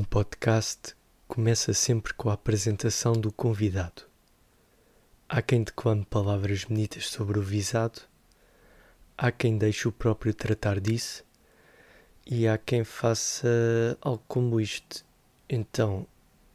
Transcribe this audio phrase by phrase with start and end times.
[0.00, 0.96] Um podcast
[1.28, 4.04] começa sempre com a apresentação do convidado.
[5.28, 8.00] Há quem declame palavras bonitas sobre o visado,
[9.18, 11.22] há quem deixe o próprio tratar disso
[12.26, 13.46] e há quem faça
[14.00, 15.04] algo como isto.
[15.46, 16.06] Então,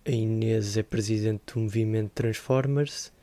[0.03, 3.13] a Inês é presidente do movimento Transformers,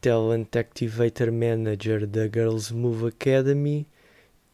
[0.00, 3.86] Talent Activator Manager da Girls Move Academy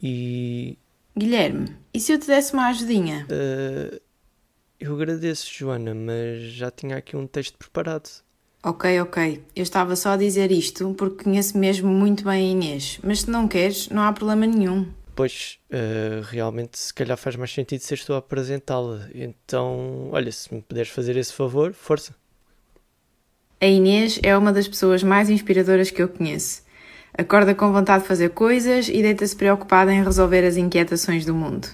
[0.03, 0.77] e.
[1.17, 3.27] Guilherme, e se eu te desse uma ajudinha?
[3.31, 4.06] Uh,
[4.79, 8.09] eu agradeço, Joana, mas já tinha aqui um texto preparado.
[8.63, 9.45] Ok, ok.
[9.55, 13.31] Eu estava só a dizer isto porque conheço mesmo muito bem a Inês, mas se
[13.31, 14.89] não queres, não há problema nenhum.
[15.15, 19.09] Pois, uh, realmente, se calhar faz mais sentido ser tu a apresentá-la.
[19.15, 22.15] Então, olha, se me puderes fazer esse favor, força.
[23.61, 26.63] A Inês é uma das pessoas mais inspiradoras que eu conheço.
[27.17, 31.67] Acorda com vontade de fazer coisas e deita-se preocupada em resolver as inquietações do mundo.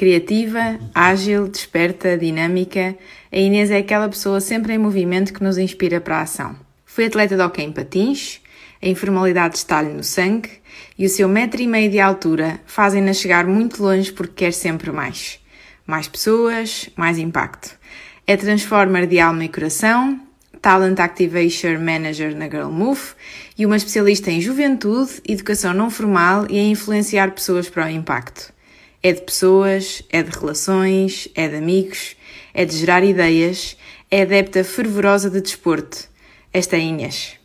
[0.00, 2.96] Criativa, ágil, desperta, dinâmica,
[3.30, 6.56] a Inês é aquela pessoa sempre em movimento que nos inspira para a ação.
[6.86, 8.40] Foi atleta de hockey em patins,
[8.82, 10.48] a informalidade está-lhe no sangue
[10.96, 14.90] e o seu metro e meio de altura fazem-na chegar muito longe porque quer sempre
[14.90, 15.38] mais.
[15.86, 17.78] Mais pessoas, mais impacto.
[18.26, 20.18] É transformer de alma e coração,
[20.62, 23.02] Talent Activation Manager na Girl Move
[23.58, 28.50] e uma especialista em juventude, educação não formal e em influenciar pessoas para o impacto.
[29.02, 32.16] É de pessoas, é de relações, é de amigos,
[32.52, 33.76] é de gerar ideias,
[34.10, 36.08] é adepta fervorosa de desporto.
[36.52, 37.38] Esta é Inês.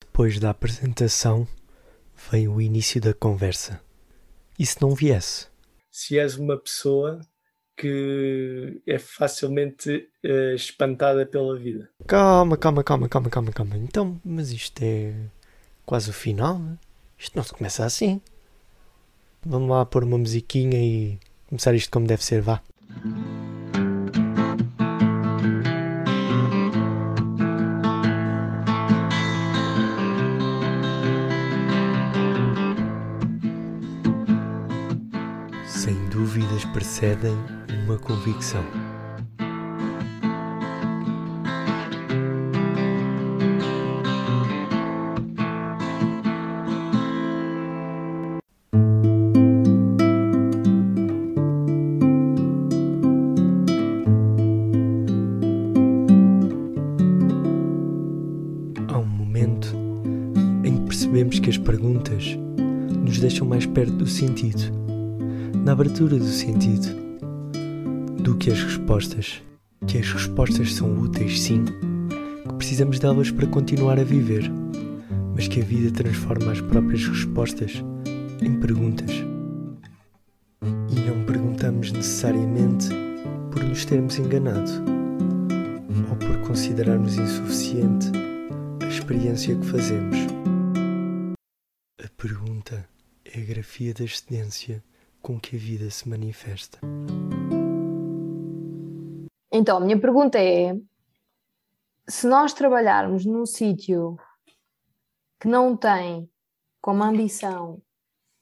[0.00, 1.48] Depois da apresentação,
[2.30, 3.80] vem o início da conversa.
[4.58, 5.48] E se não viesse?
[5.90, 7.20] Se és uma pessoa
[7.76, 11.88] que é facilmente uh, espantada pela vida.
[12.06, 13.76] Calma, calma, calma, calma, calma, calma.
[13.78, 15.14] Então, mas isto é
[15.86, 16.78] quase o final, né?
[17.18, 18.20] Isto não se começa assim.
[19.44, 22.60] Vamos lá pôr uma musiquinha e começar isto como deve ser, vá.
[35.66, 37.34] Sem dúvidas precedem
[37.86, 38.89] uma convicção.
[63.74, 64.62] Perto do sentido,
[65.64, 66.88] na abertura do sentido,
[68.22, 69.42] do que as respostas.
[69.86, 74.50] Que as respostas são úteis, sim, que precisamos delas para continuar a viver,
[75.34, 77.82] mas que a vida transforma as próprias respostas
[78.42, 79.10] em perguntas.
[80.62, 82.88] E não perguntamos necessariamente
[83.50, 84.70] por nos termos enganado
[86.10, 88.10] ou por considerarmos insuficiente
[88.82, 90.30] a experiência que fazemos
[92.20, 92.86] pergunta
[93.24, 94.82] é a grafia da excedência
[95.22, 96.78] com que a vida se manifesta.
[99.52, 100.76] Então, a minha pergunta é:
[102.08, 104.16] se nós trabalharmos num sítio
[105.40, 106.28] que não tem
[106.80, 107.82] como ambição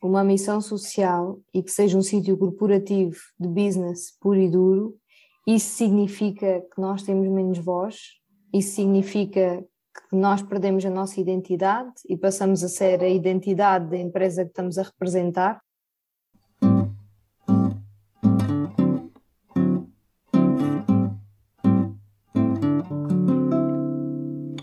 [0.00, 4.96] uma missão social e que seja um sítio corporativo de business puro e duro,
[5.46, 7.96] isso significa que nós temos menos voz?
[8.52, 9.64] Isso significa
[10.09, 14.50] que nós perdemos a nossa identidade e passamos a ser a identidade da empresa que
[14.50, 15.62] estamos a representar.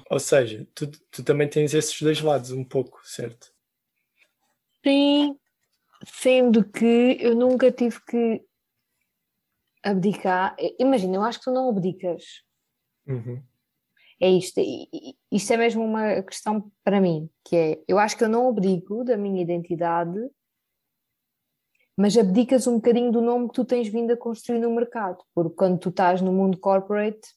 [0.09, 3.53] Ou seja, tu, tu também tens esses dois lados um pouco, certo?
[4.83, 5.37] Sim,
[6.05, 8.41] sendo que eu nunca tive que
[9.83, 10.55] abdicar.
[10.79, 12.43] Imagina, eu acho que tu não abdicas.
[13.05, 13.43] Uhum
[14.19, 14.61] é isto.
[15.31, 19.03] Isto é mesmo uma questão para mim, que é, eu acho que eu não obrigo
[19.03, 20.19] da minha identidade,
[21.97, 25.55] mas abdicas um bocadinho do nome que tu tens vindo a construir no mercado, porque
[25.55, 27.27] quando tu estás no mundo corporate,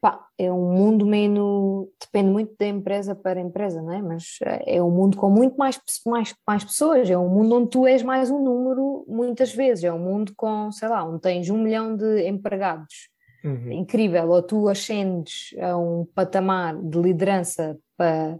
[0.00, 4.00] pá, é um mundo menos, depende muito da empresa para empresa, não é?
[4.00, 7.86] Mas é um mundo com muito mais, mais, mais pessoas, é um mundo onde tu
[7.86, 11.58] és mais um número muitas vezes, é um mundo com, sei lá, onde tens um
[11.58, 13.08] milhão de empregados
[13.46, 13.72] uhum.
[13.72, 18.38] incrível, ou tu ascendes a um patamar de liderança para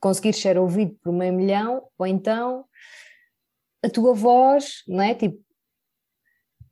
[0.00, 2.64] conseguir ser ouvido por meio milhão, ou então
[3.84, 5.14] a tua voz, não é?
[5.14, 5.38] Tipo,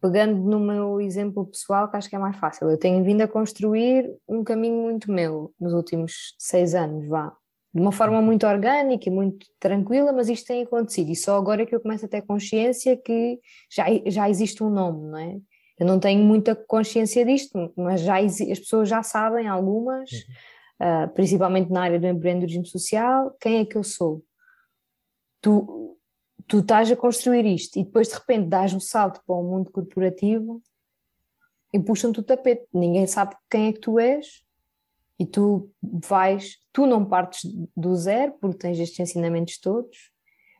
[0.00, 3.28] pegando no meu exemplo pessoal, que acho que é mais fácil, eu tenho vindo a
[3.28, 7.36] construir um caminho muito meu nos últimos seis anos, vá.
[7.74, 11.10] de uma forma muito orgânica e muito tranquila, mas isto tem acontecido.
[11.10, 13.38] E só agora é que eu começo a ter consciência que
[13.70, 15.38] já, já existe um nome, não é?
[15.81, 21.06] Eu não tenho muita consciência disto, mas já as pessoas já sabem, algumas, uhum.
[21.06, 24.23] uh, principalmente na área do empreendedorismo social, quem é que eu sou.
[25.41, 25.97] Tu,
[26.47, 29.71] tu estás a construir isto e depois de repente dás um salto para o mundo
[29.71, 30.61] corporativo
[31.73, 32.67] e puxam-te o tapete.
[32.75, 34.44] Ninguém sabe quem é que tu és
[35.19, 37.41] e tu vais, tu não partes
[37.75, 40.11] do zero porque tens estes ensinamentos todos,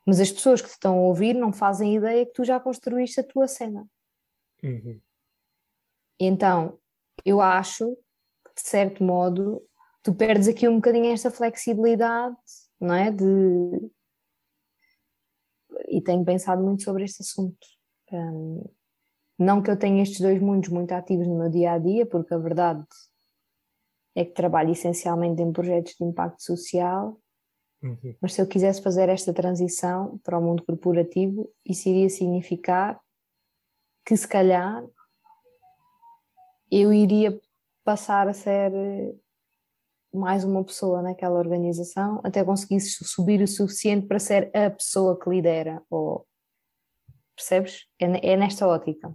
[0.07, 3.21] mas as pessoas que te estão a ouvir não fazem ideia que tu já construíste
[3.21, 3.87] a tua cena.
[4.63, 4.99] Uhum.
[6.21, 6.79] Então,
[7.25, 7.97] eu acho
[8.45, 9.63] que de certo modo
[10.03, 12.37] tu perdes aqui um bocadinho esta flexibilidade,
[12.79, 13.11] não é?
[13.11, 13.91] De...
[15.89, 17.67] E tenho pensado muito sobre este assunto.
[18.13, 18.63] Um,
[19.39, 22.35] não que eu tenha estes dois mundos muito ativos no meu dia a dia, porque
[22.35, 22.85] a verdade
[24.15, 27.19] é que trabalho essencialmente em projetos de impacto social,
[27.83, 28.15] uhum.
[28.21, 33.01] mas se eu quisesse fazer esta transição para o mundo corporativo, isso iria significar
[34.05, 34.85] que se calhar
[36.71, 37.39] eu iria
[37.85, 38.73] passar a ser
[40.13, 45.31] mais uma pessoa naquela organização até conseguir subir o suficiente para ser a pessoa que
[45.31, 46.27] lidera ou
[47.37, 47.87] percebes?
[47.99, 49.15] É, é nesta ótica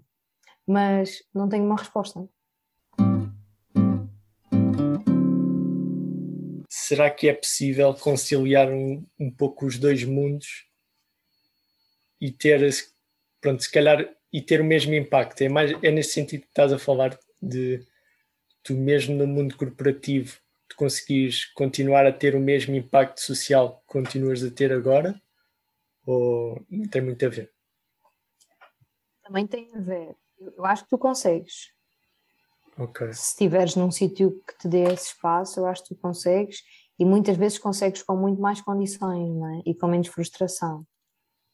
[0.67, 2.27] mas não tenho uma resposta
[6.85, 10.65] será que é possível conciliar um, um pouco os dois mundos
[12.21, 12.61] e ter,
[13.41, 15.41] pronto, se calhar, e ter o mesmo impacto?
[15.41, 17.85] É, mais, é nesse sentido que estás a falar de
[18.63, 23.87] tu mesmo no mundo corporativo tu conseguires continuar a ter o mesmo impacto social que
[23.87, 25.19] continuas a ter agora?
[26.05, 27.51] Ou não tem muito a ver?
[29.23, 30.15] Também tem a ver.
[30.39, 31.73] Eu acho que tu consegues.
[32.77, 33.13] Okay.
[33.13, 36.61] Se estiveres num sítio que te dê esse espaço, eu acho que tu consegues
[36.99, 39.69] e muitas vezes consegues com muito mais condições é?
[39.69, 40.85] e com menos frustração,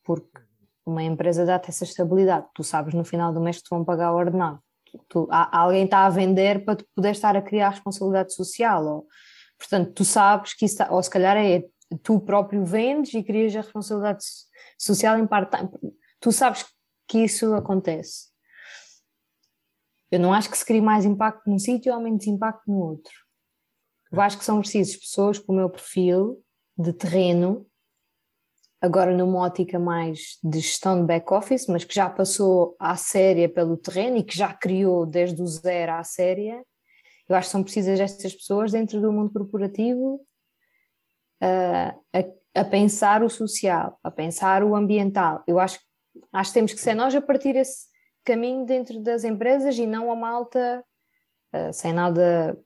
[0.04, 0.42] porque
[0.84, 2.48] uma empresa dá-te essa estabilidade.
[2.56, 4.62] Tu sabes no final do mês que te vão pagar o ordenado.
[5.08, 8.86] Tu, alguém está a vender para tu poder estar a criar responsabilidade social.
[8.86, 9.08] Ou,
[9.58, 11.64] portanto, tu sabes que isso está, ou se calhar é
[12.04, 14.24] tu próprio vendes e crias a responsabilidade
[14.78, 15.70] social em part-time.
[16.20, 16.66] Tu sabes
[17.08, 18.30] que isso acontece.
[20.12, 23.14] Eu não acho que se crie mais impacto num sítio ou menos impacto no outro.
[24.12, 26.44] Eu acho que são precisas pessoas com o meu perfil
[26.78, 27.66] de terreno,
[28.82, 33.78] agora numa ótica mais de gestão de back-office, mas que já passou à séria pelo
[33.78, 36.66] terreno e que já criou desde o zero à séria.
[37.30, 40.20] Eu acho que são precisas estas pessoas dentro do mundo corporativo
[41.40, 45.44] a, a, a pensar o social, a pensar o ambiental.
[45.46, 45.80] Eu acho,
[46.34, 47.86] acho que temos que ser nós a partir esse
[48.26, 50.84] caminho dentro das empresas e não a malta
[51.54, 52.58] uh, sem nada,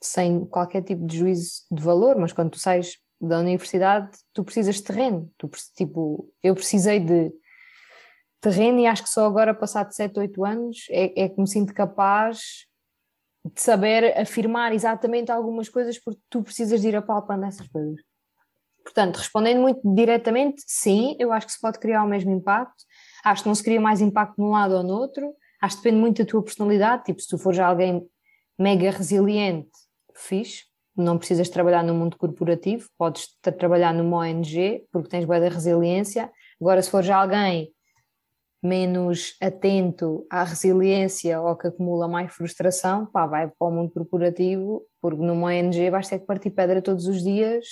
[0.00, 4.76] sem qualquer tipo de juízo de valor, mas quando tu sais da universidade, tu precisas
[4.76, 5.30] de terreno.
[5.36, 7.32] Tu, tipo, eu precisei de
[8.40, 11.74] terreno e acho que só agora, passado 7, 8 anos, é, é que me sinto
[11.74, 12.66] capaz
[13.44, 18.00] de saber afirmar exatamente algumas coisas porque tu precisas de ir apalpando essas coisas.
[18.82, 22.84] Portanto, respondendo muito diretamente, sim, eu acho que se pode criar o mesmo impacto,
[23.26, 25.34] Acho que não se cria mais impacto num lado ou no outro.
[25.60, 27.02] Acho que depende muito da tua personalidade.
[27.06, 28.08] Tipo, se tu fores alguém
[28.56, 29.68] mega resiliente,
[30.14, 30.62] fixe,
[30.96, 33.28] não precisas trabalhar no mundo corporativo, podes
[33.58, 36.30] trabalhar numa ONG porque tens boa da resiliência.
[36.60, 37.72] Agora, se fores alguém
[38.62, 44.82] menos atento à resiliência ou que acumula mais frustração, pá, vai para o mundo corporativo,
[45.00, 47.66] porque numa ONG vais ter que partir pedra todos os dias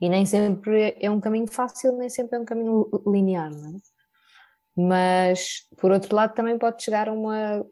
[0.00, 3.96] e nem sempre é um caminho fácil, nem sempre é um caminho linear, não é?
[4.76, 7.64] mas por outro lado também pode chegar a uma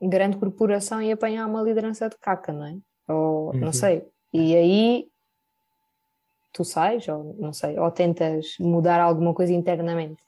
[0.00, 2.76] grande corporação e apanhar uma liderança de caca, não é?
[3.08, 3.60] Ou uhum.
[3.60, 4.06] não sei.
[4.32, 5.12] E aí
[6.52, 10.22] tu sais, ou não sei, ou tentas mudar alguma coisa internamente.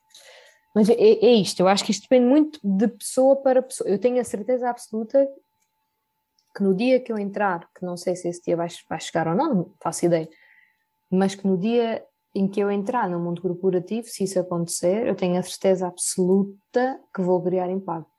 [0.74, 3.88] Mas é, é isto, eu acho que isto depende muito de pessoa para pessoa.
[3.88, 5.28] Eu tenho a certeza absoluta
[6.56, 9.28] que no dia que eu entrar, que não sei se esse dia vai, vai chegar
[9.28, 10.28] ou não, não faço ideia,
[11.10, 15.14] mas que no dia em que eu entrar no mundo corporativo, se isso acontecer, eu
[15.14, 18.10] tenho a certeza absoluta que vou criar impacto.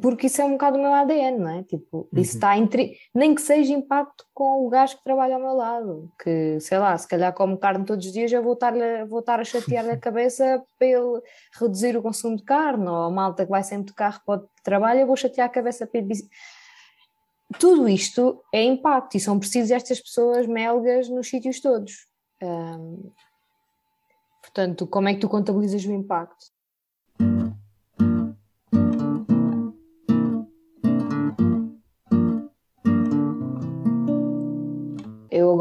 [0.00, 1.62] Porque isso é um bocado o meu ADN, não é?
[1.62, 2.20] Tipo, uhum.
[2.20, 2.96] isso está entre.
[3.14, 6.96] Nem que seja impacto com o gajo que trabalha ao meu lado, que sei lá,
[6.96, 8.72] se calhar come carne todos os dias, eu vou estar,
[9.08, 11.20] vou estar a chatear-lhe a cabeça para ele
[11.58, 14.48] reduzir o consumo de carne, ou a malta que vai sempre de carro para o
[14.62, 16.14] trabalho, eu vou chatear a cabeça para ele.
[17.58, 22.06] Tudo isto é impacto e são precisas estas pessoas melgas nos sítios todos.
[24.42, 26.55] Portanto, como é que tu contabilizas o impacto?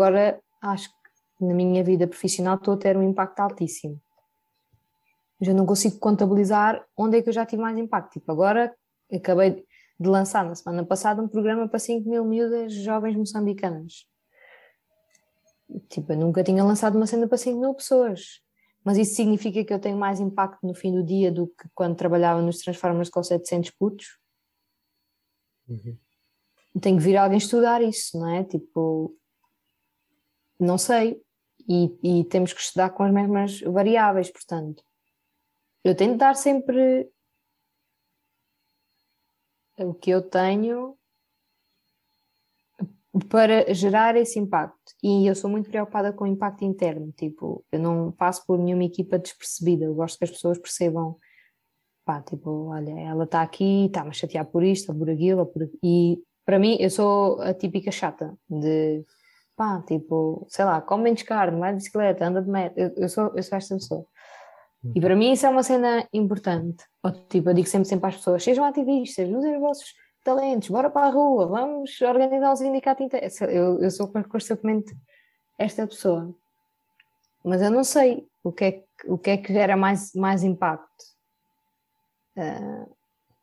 [0.05, 4.00] Agora acho que na minha vida profissional estou a ter um impacto altíssimo.
[5.41, 8.13] Já não consigo contabilizar onde é que eu já tive mais impacto.
[8.13, 8.74] Tipo, agora
[9.12, 9.65] acabei
[10.00, 14.05] de lançar na semana passada um programa para 5 mil miúdas jovens moçambicanas.
[15.89, 18.41] Tipo, eu nunca tinha lançado uma cena para 5 mil pessoas.
[18.83, 21.95] Mas isso significa que eu tenho mais impacto no fim do dia do que quando
[21.95, 24.19] trabalhava nos Transformers com 700 putos?
[25.67, 25.97] Uhum.
[26.79, 28.43] Tem que vir alguém estudar isso, não é?
[28.43, 29.17] Tipo,
[30.59, 31.21] não sei.
[31.67, 34.83] E, e temos que estudar com as mesmas variáveis, portanto.
[35.83, 37.09] Eu tenho de dar sempre
[39.79, 40.97] o que eu tenho
[43.29, 44.93] para gerar esse impacto.
[45.01, 48.83] E eu sou muito preocupada com o impacto interno, tipo, eu não passo por nenhuma
[48.83, 51.17] equipa despercebida, eu gosto que as pessoas percebam,
[52.03, 55.69] pá, tipo, olha, ela está aqui, está-me a chatear por isto, por aquilo, por...
[55.81, 59.03] e para mim, eu sou a típica chata de,
[59.55, 63.09] pá, tipo, sei lá, come menos carne, vai de bicicleta, anda de metro, eu, eu,
[63.09, 64.05] sou, eu sou esta pessoa.
[64.93, 66.83] E para mim isso é uma cena importante.
[67.03, 69.93] Ou, tipo, eu digo sempre, sempre às pessoas, sejam ativistas, usem os vossos
[70.24, 73.41] talentos, bora para a rua, vamos organizar os sindicatos inteiros.
[73.41, 74.95] Eu, eu sou constantemente
[75.57, 76.35] esta pessoa.
[77.43, 80.43] Mas eu não sei o que é que, o que, é que gera mais, mais
[80.43, 81.05] impacto.
[82.35, 82.91] Uh,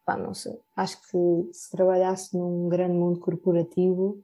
[0.05, 0.61] pá, não sei.
[0.77, 4.23] Acho que se trabalhasse num grande mundo corporativo,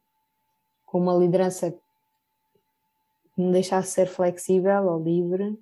[0.91, 5.59] com uma liderança que me deixasse ser flexível ou livre,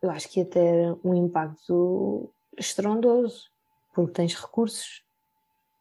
[0.00, 3.50] eu acho que ia ter um impacto estrondoso,
[3.92, 5.04] porque tens recursos,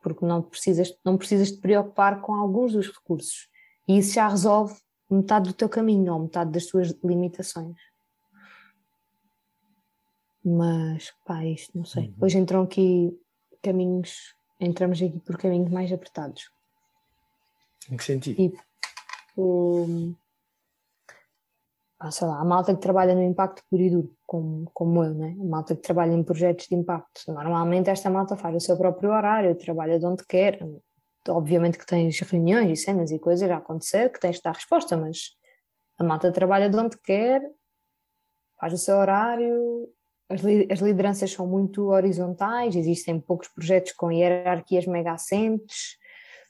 [0.01, 3.47] porque não precisas, não precisas te preocupar com alguns dos recursos.
[3.87, 4.75] E isso já resolve
[5.09, 7.77] metade do teu caminho ou metade das tuas limitações.
[10.43, 12.07] Mas, pá, isto não sei.
[12.07, 12.15] Uhum.
[12.21, 13.15] Hoje entram aqui
[13.61, 16.49] caminhos, entramos aqui por caminhos mais apertados.
[17.89, 18.35] Em que sentido?
[18.35, 18.61] Tipo,
[19.37, 20.15] um,
[21.99, 25.13] ah, sei lá, a malta que trabalha no impacto puro e duro, como, como eu,
[25.13, 25.35] né?
[25.39, 27.21] a malta que trabalha em projetos de impacto.
[27.27, 30.59] Normalmente esta malta faz o seu próprio horário, trabalha de onde quer.
[31.27, 34.95] Obviamente que tens reuniões e cenas e coisas a acontecer, que tens de dar resposta,
[34.95, 35.35] mas
[35.97, 37.41] a malta trabalha de onde quer,
[38.59, 39.89] faz o seu horário,
[40.29, 45.97] as, li as lideranças são muito horizontais, existem poucos projetos com hierarquias mega assentes,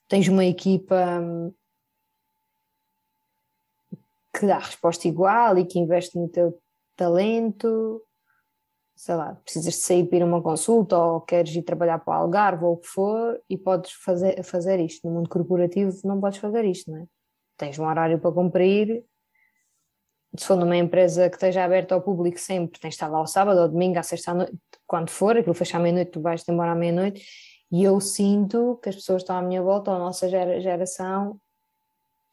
[0.08, 1.54] tens uma equipa hum,
[4.38, 6.60] que dá resposta igual e que investe no teu
[6.96, 8.02] talento,
[8.96, 12.18] sei lá, precisas de sair para ir a uma consulta ou queres ir trabalhar para
[12.20, 15.08] o Algarve ou o que for e podes fazer, fazer isto.
[15.08, 17.06] No mundo corporativo não podes fazer isto, não é?
[17.58, 19.04] Tens um horário para cumprir.
[20.38, 23.26] Se for numa empresa que esteja aberta ao público sempre, tens de estar lá ao
[23.26, 24.54] sábado, ao domingo, à sexta noite,
[24.86, 27.24] quando for, aquilo fecha à meia-noite, tu vais-te embora à meia-noite.
[27.72, 31.40] E eu sinto que as pessoas estão à minha volta, a nossa geração,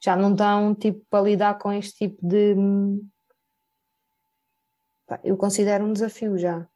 [0.01, 2.55] já não dão tipo para lidar com este tipo de
[5.23, 6.67] eu considero um desafio já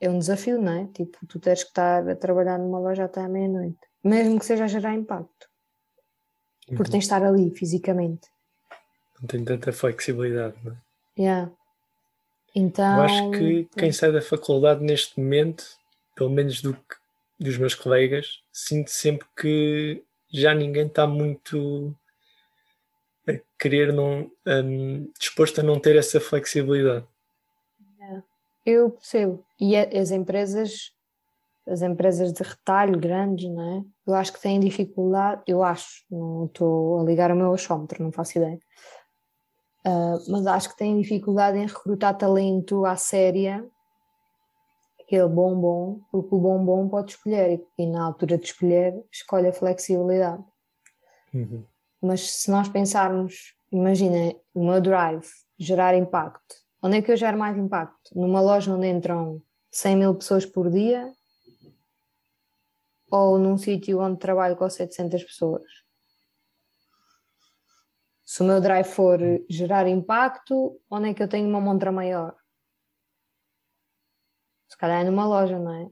[0.00, 0.86] é um desafio, não é?
[0.86, 4.64] Tipo, tu tens que estar a trabalhar numa loja até à meia-noite, mesmo que seja
[4.64, 5.48] a gerar impacto,
[6.68, 6.84] porque uhum.
[6.84, 8.28] tens de estar ali fisicamente.
[9.20, 10.76] Não tem tanta flexibilidade, não é?
[11.18, 11.52] Yeah.
[12.54, 15.64] Então, Eu acho que quem sai da faculdade neste momento,
[16.16, 16.96] pelo menos do que,
[17.40, 21.96] dos meus colegas, sinto sempre que já ninguém está muito
[23.26, 27.06] a querer não um, disposto a não ter essa flexibilidade.
[27.98, 28.22] É,
[28.66, 29.42] eu percebo.
[29.58, 30.92] E as empresas,
[31.66, 33.84] as empresas de retalho grandes, não é?
[34.06, 38.12] Eu acho que têm dificuldade, eu acho, não estou a ligar o meu achómetro, não
[38.12, 38.58] faço ideia.
[39.86, 43.66] Uh, mas acho que têm dificuldade em recrutar talento à séria,
[45.10, 49.52] aquele bombom, porque o bombom pode escolher e, e na altura de escolher, escolhe a
[49.52, 50.44] flexibilidade.
[51.34, 51.64] Uhum.
[52.00, 55.26] Mas se nós pensarmos, imagina, o meu drive,
[55.58, 58.12] gerar impacto, onde é que eu gero mais impacto?
[58.14, 61.12] Numa loja onde entram 100 mil pessoas por dia
[63.10, 65.64] ou num sítio onde trabalho com 700 pessoas?
[68.24, 72.39] Se o meu drive for gerar impacto, onde é que eu tenho uma montra maior?
[74.70, 75.88] Se calhar é numa loja, não é?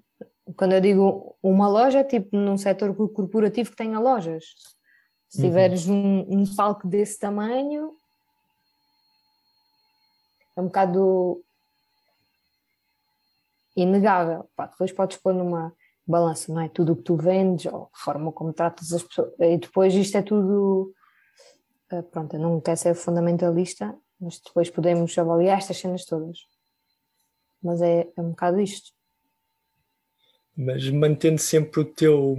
[0.56, 4.44] Quando eu digo uma loja, é tipo num setor corporativo que tenha lojas.
[5.28, 6.24] Se tiveres uhum.
[6.30, 7.92] um, um palco desse tamanho,
[10.56, 11.44] é um bocado
[13.76, 14.48] inegável.
[14.56, 15.74] Pá, depois podes pôr numa
[16.06, 16.68] balança, não é?
[16.68, 19.32] Tudo o que tu vendes, ou a forma como tratas as pessoas.
[19.38, 20.94] E depois isto é tudo.
[21.90, 26.38] Eh, pronto, eu não quero ser fundamentalista, mas depois podemos avaliar estas cenas todas.
[27.62, 28.92] Mas é, é um bocado isto.
[30.56, 32.36] Mas mantendo sempre o teu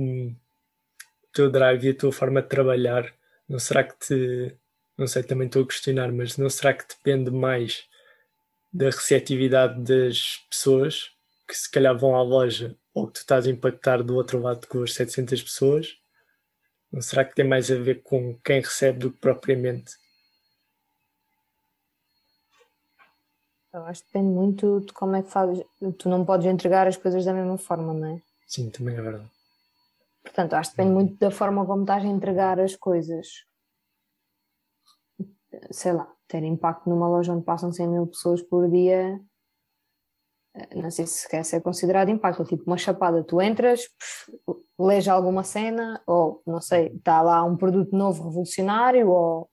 [1.32, 3.14] teu drive e a tua forma de trabalhar,
[3.48, 4.58] não será que te
[5.00, 7.88] não sei, também estou a questionar, mas não será que depende mais
[8.72, 11.12] da receptividade das pessoas
[11.48, 14.68] que se calhar vão à loja ou que tu estás a impactar do outro lado
[14.68, 15.98] com as 700 pessoas?
[16.92, 19.94] Não será que tem mais a ver com quem recebe do que propriamente?
[23.74, 25.64] Eu acho que depende muito de como é que fazes.
[25.98, 28.22] Tu não podes entregar as coisas da mesma forma, não é?
[28.48, 29.30] Sim, também é verdade.
[30.24, 33.28] Portanto, acho que depende muito da forma como estás a entregar as coisas.
[35.72, 39.20] Sei lá, ter impacto numa loja onde passam 100 mil pessoas por dia,
[40.56, 43.88] eh, não sei se quer ser considerado impacto, tipo uma chapada, tu entras,
[44.80, 49.50] lês alguma cena, ou não sei, está lá um produto novo revolucionário, ou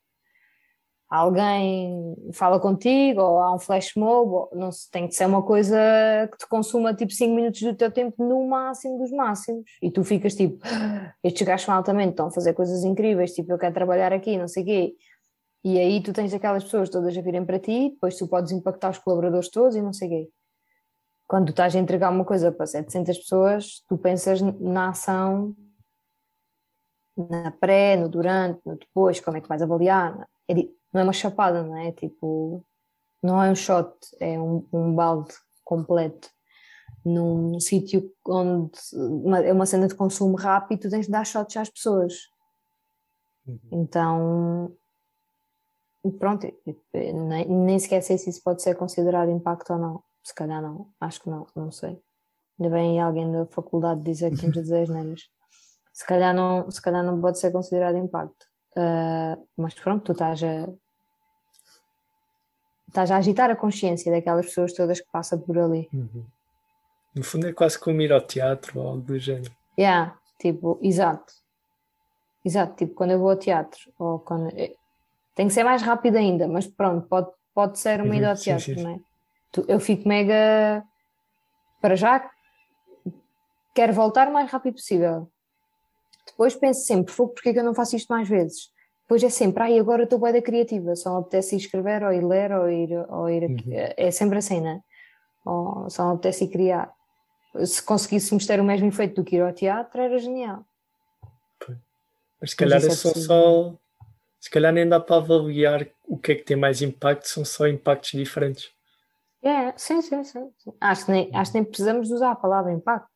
[1.16, 5.76] alguém fala contigo, ou há um flash mob, não sei, tem que ser uma coisa
[6.30, 10.04] que te consuma tipo 5 minutos do teu tempo no máximo dos máximos, e tu
[10.04, 14.12] ficas tipo, ah, estes gajos altamente estão a fazer coisas incríveis, tipo eu quero trabalhar
[14.12, 14.94] aqui, não sei o quê,
[15.64, 18.90] e aí tu tens aquelas pessoas todas a virem para ti, depois tu podes impactar
[18.90, 20.30] os colaboradores todos e não sei o quê.
[21.26, 25.56] Quando tu estás a entregar uma coisa para 700 pessoas, tu pensas na ação,
[27.16, 30.28] na pré, no durante, no depois, como é que vais avaliar.
[30.48, 30.54] É,
[30.92, 31.92] não é uma chapada, não é?
[31.92, 32.64] Tipo,
[33.22, 36.28] não é um shot, é um, um balde completo
[37.04, 38.72] num sítio onde
[39.46, 42.28] é uma cena de consumo rápido, tu tens de dar shots às pessoas.
[43.46, 43.58] Uhum.
[43.70, 44.76] Então,
[46.18, 46.52] pronto,
[46.92, 50.02] nem, nem sequer sei se isso pode ser considerado impacto ou não.
[50.22, 52.02] Se calhar não, acho que não, não sei.
[52.58, 55.22] Ainda bem alguém da faculdade dizer que temos a dizer as neiras.
[55.92, 58.46] Se calhar não, se calhar não pode ser considerado impacto.
[58.76, 60.68] Uh, mas pronto, tu estás a,
[62.88, 65.88] estás a agitar a consciência daquelas pessoas todas que passam por ali.
[65.92, 66.24] Uhum.
[67.14, 69.50] No fundo é quase como ir ao teatro ou algo do género.
[69.78, 71.32] Yeah, tipo, exato.
[72.44, 74.50] Exato, tipo, quando eu vou ao teatro, ou quando.
[75.34, 78.36] Tem que ser mais rápido ainda, mas pronto, pode, pode ser uma uhum, ida ao
[78.36, 78.82] teatro, sim, sim.
[78.82, 79.00] não é?
[79.68, 80.84] Eu fico mega.
[81.80, 82.30] Para já,
[83.74, 85.30] quero voltar o mais rápido possível.
[86.26, 88.70] Depois penso sempre, porque é que eu não faço isto mais vezes?
[89.02, 92.12] Depois é sempre, ai, agora estou bem da criativa, só me apetece ir escrever ou
[92.12, 93.44] ir ler ou ir, ou ir.
[93.44, 93.62] Uhum.
[93.96, 94.80] É sempre assim, né?
[95.44, 96.92] Ou só me apetece ir criar.
[97.64, 100.64] Se conseguíssemos ter o mesmo efeito do que ir ao teatro, era genial.
[102.40, 103.74] Mas se calhar é só, só
[104.40, 107.66] se calhar nem dá para avaliar o que é que tem mais impacto, são só
[107.66, 108.70] impactos diferentes.
[109.42, 110.50] É, sim, sim, sim.
[110.58, 110.72] sim.
[110.80, 113.08] Acho, que nem, acho que nem precisamos usar a palavra impacto.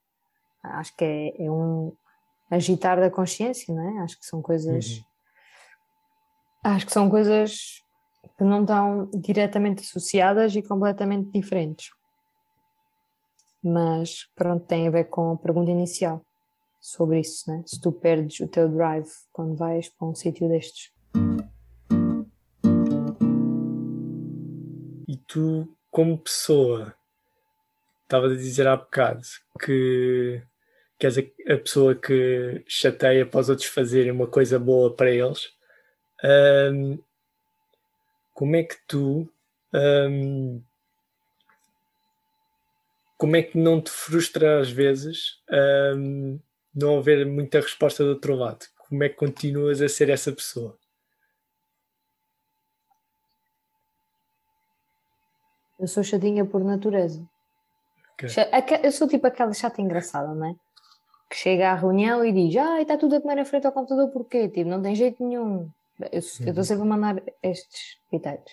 [0.63, 1.93] Acho que é, é um
[2.51, 4.03] agitar da consciência, não é?
[4.03, 4.99] Acho que são coisas.
[4.99, 5.05] Uhum.
[6.65, 7.83] Acho que são coisas
[8.37, 11.91] que não estão diretamente associadas e completamente diferentes.
[13.63, 16.25] Mas pronto, tem a ver com a pergunta inicial
[16.81, 17.63] sobre isso, né?
[17.67, 20.93] Se tu perdes o teu drive quando vais para um sítio destes.
[25.07, 26.95] E tu, como pessoa,
[28.03, 29.23] estavas a dizer há bocado
[29.63, 30.43] que,
[31.01, 35.51] que és a, pessoa que chateia para os outros fazerem uma coisa boa para eles.
[36.23, 36.99] Um,
[38.35, 39.27] como é que tu.
[39.73, 40.63] Um,
[43.17, 45.43] como é que não te frustra às vezes
[45.97, 46.39] um,
[46.75, 48.67] não haver muita resposta do outro lado?
[48.87, 50.79] Como é que continuas a ser essa pessoa?
[55.79, 57.27] Eu sou chatinha por natureza.
[58.15, 58.29] Okay.
[58.83, 60.55] Eu sou tipo aquela chata engraçada, não é?
[61.31, 64.11] Que chega à reunião e diz: Ah, está tudo a comer à frente ao computador,
[64.11, 64.49] porquê?
[64.49, 65.71] Tipo, não tem jeito nenhum.
[66.13, 66.65] Eu estou uhum.
[66.65, 68.53] sempre a mandar estes pitados.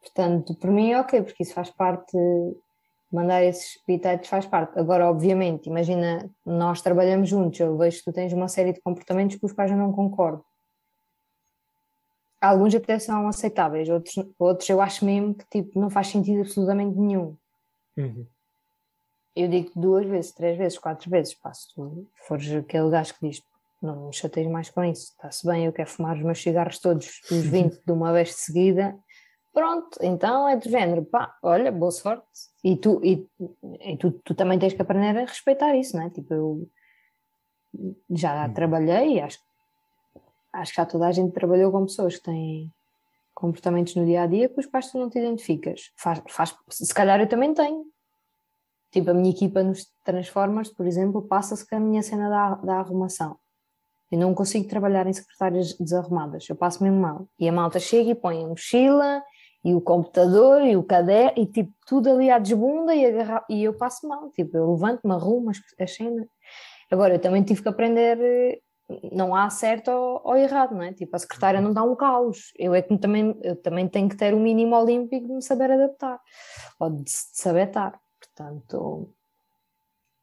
[0.00, 2.16] Portanto, por mim é ok, porque isso faz parte.
[3.12, 4.78] Mandar esses pitados faz parte.
[4.78, 9.36] Agora, obviamente, imagina, nós trabalhamos juntos, eu vejo que tu tens uma série de comportamentos
[9.36, 10.44] com os quais eu não concordo
[12.44, 16.96] alguns até são aceitáveis, outros, outros eu acho mesmo que tipo, não faz sentido absolutamente
[16.98, 17.36] nenhum.
[17.96, 18.26] Uhum.
[19.34, 23.28] Eu digo duas vezes, três vezes, quatro vezes, pá, se tu fores aquele gajo que
[23.28, 23.42] diz
[23.82, 27.20] não me chateias mais com isso, está-se bem, eu quero fumar os meus cigarros todos,
[27.30, 28.96] os 20 de uma vez de seguida,
[29.52, 32.26] pronto, então é de género, pá, olha, boa sorte.
[32.62, 33.28] E tu, e,
[33.80, 36.10] e tu, tu também tens que aprender a respeitar isso, não é?
[36.10, 36.68] Tipo, eu
[38.10, 38.54] já uhum.
[38.54, 39.38] trabalhei, acho
[40.54, 42.72] acho que já toda a gente trabalhou com pessoas que têm
[43.34, 45.92] comportamentos no dia a dia com os quais tu não te identificas.
[45.96, 47.84] Faz, faz, se calhar eu também tenho.
[48.94, 52.74] Tipo, a minha equipa nos Transformers, por exemplo, passa-se com a minha cena da, da
[52.76, 53.36] arrumação.
[54.08, 57.26] Eu não consigo trabalhar em secretárias desarrumadas, eu passo mesmo mal.
[57.36, 59.20] E a malta chega e põe a mochila,
[59.64, 63.44] e o computador, e o caderno, e tipo, tudo ali à desbunda, e, agarra...
[63.50, 64.30] e eu passo mal.
[64.30, 66.28] Tipo, eu levanto-me, arrumo as, as cenas.
[66.88, 68.62] Agora, eu também tive que aprender
[69.10, 70.92] não há certo ou, ou, errado, não é?
[70.92, 72.52] Tipo, a secretária não dá um caos.
[72.56, 75.42] Eu é que também, eu também tenho que ter o um mínimo olímpico de me
[75.42, 76.20] saber adaptar
[76.78, 78.03] ou de, de saber estar.
[78.34, 79.14] Portanto,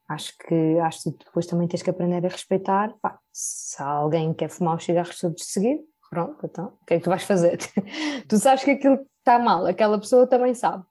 [0.09, 2.93] acho que, acho que depois também tens que aprender a respeitar.
[3.01, 6.97] Pá, se alguém quer fumar os cigarros todos de seguir, pronto, então, o que é
[6.97, 7.57] que tu vais fazer?
[8.27, 10.83] tu sabes que aquilo está mal, aquela pessoa também sabe.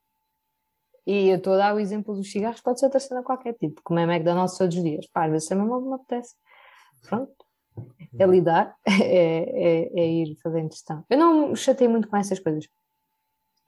[1.06, 3.82] E eu estou a dar o exemplo dos cigarros, pode ser outra cena qualquer tipo,
[3.82, 5.06] comer McDonald's todos os dias.
[5.08, 6.34] Pá, às vezes também não me apetece.
[7.02, 7.32] Pronto.
[8.18, 11.04] É lidar, é, é, é ir fazendo gestão.
[11.08, 12.66] Eu não me chatei muito com essas coisas.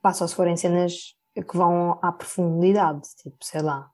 [0.01, 3.89] Pá, só se forem cenas que vão à profundidade, tipo, sei lá,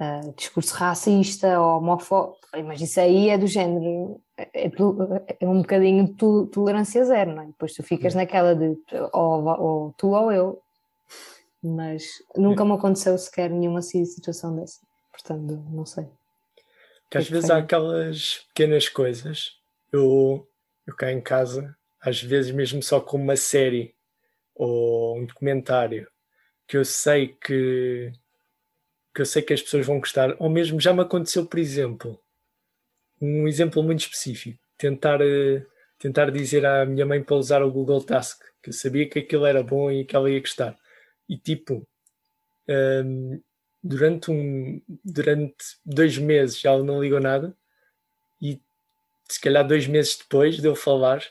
[0.00, 4.70] uh, discurso racista ou homofóbico, mas isso aí é do género, é,
[5.40, 7.46] é um bocadinho de tolerância zero, não é?
[7.46, 8.76] Depois tu ficas naquela de
[9.12, 10.62] ou, ou tu ou eu,
[11.62, 12.04] mas
[12.36, 14.80] nunca me aconteceu sequer nenhuma situação dessa,
[15.12, 16.08] portanto, não sei.
[17.08, 19.52] Que às vezes há aquelas pequenas coisas,
[19.92, 20.48] eu,
[20.86, 23.94] eu cá em casa, às vezes mesmo só com uma série
[24.54, 26.08] ou um documentário
[26.66, 28.12] que eu sei que
[29.14, 32.18] que eu sei que as pessoas vão gostar, ou mesmo já me aconteceu, por exemplo,
[33.20, 35.66] um exemplo muito específico, tentar, uh,
[35.98, 39.46] tentar dizer à minha mãe para usar o Google Task, que eu sabia que aquilo
[39.46, 40.76] era bom e que ela ia gostar.
[41.28, 41.86] E tipo,
[42.68, 43.40] um, ehm,
[43.82, 47.56] durante, um, durante dois meses ela não ligou nada,
[48.40, 48.60] e
[49.28, 51.22] se calhar dois meses depois de eu falar,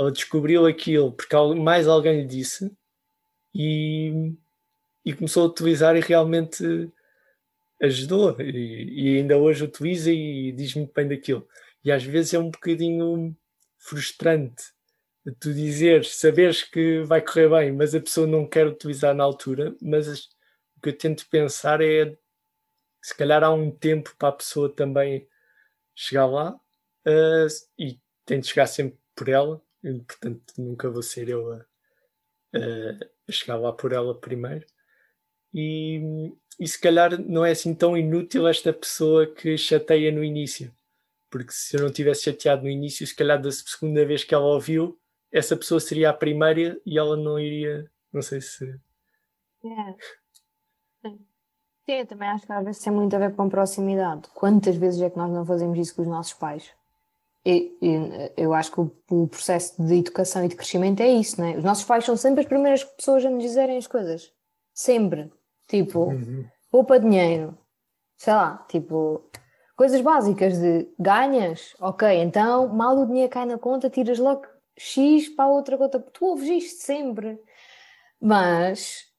[0.00, 2.72] ela descobriu aquilo porque mais alguém lhe disse
[3.54, 4.32] e,
[5.04, 6.90] e começou a utilizar e realmente
[7.82, 11.46] ajudou e, e, ainda hoje utiliza e diz muito bem daquilo.
[11.84, 13.36] E às vezes é um bocadinho
[13.78, 14.64] frustrante
[15.38, 19.76] tu dizeres, saberes que vai correr bem, mas a pessoa não quer utilizar na altura.
[19.80, 20.24] Mas
[20.76, 22.16] o que eu tento pensar é
[23.02, 25.28] se calhar há um tempo para a pessoa também
[25.94, 27.46] chegar lá uh,
[27.78, 29.60] e tento chegar sempre por ela,
[30.06, 31.66] portanto nunca vou ser eu a,
[33.28, 34.66] a chegar lá por ela primeiro.
[35.52, 40.72] E, e se calhar não é assim tão inútil esta pessoa que chateia no início.
[41.28, 44.46] Porque se eu não tivesse chateado no início, se calhar da segunda vez que ela
[44.46, 44.98] ouviu,
[45.32, 47.90] essa pessoa seria a primeira e ela não iria.
[48.12, 48.64] Não sei se.
[49.64, 49.94] É.
[51.84, 54.28] Sim, eu também acho que às vezes tem muito a ver com proximidade.
[54.34, 56.72] Quantas vezes é que nós não fazemos isso com os nossos pais?
[57.44, 61.48] E, e, eu acho que o, processo de educação e de crescimento é isso, não
[61.48, 61.56] é?
[61.56, 64.30] Os nossos pais são sempre as primeiras pessoas a nos dizerem as coisas.
[64.74, 65.32] Sempre.
[65.66, 66.44] Tipo, uhum.
[66.70, 67.56] poupa dinheiro,
[68.16, 69.24] sei lá, tipo,
[69.76, 75.28] coisas básicas de ganhas, ok, então mal o dinheiro cai na conta, tiras logo X
[75.28, 77.40] para a outra conta, tu ouves isto sempre,
[78.20, 79.09] mas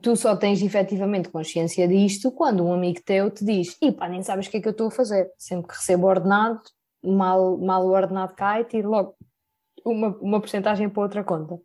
[0.00, 4.22] tu só tens efetivamente consciência disto quando um amigo teu te diz, e pá, nem
[4.22, 6.60] sabes o que é que eu estou a fazer, sempre que recebo ordenado,
[7.02, 9.16] mal, mal o ordenado cai, tiro logo
[9.84, 11.58] uma, uma porcentagem para outra conta.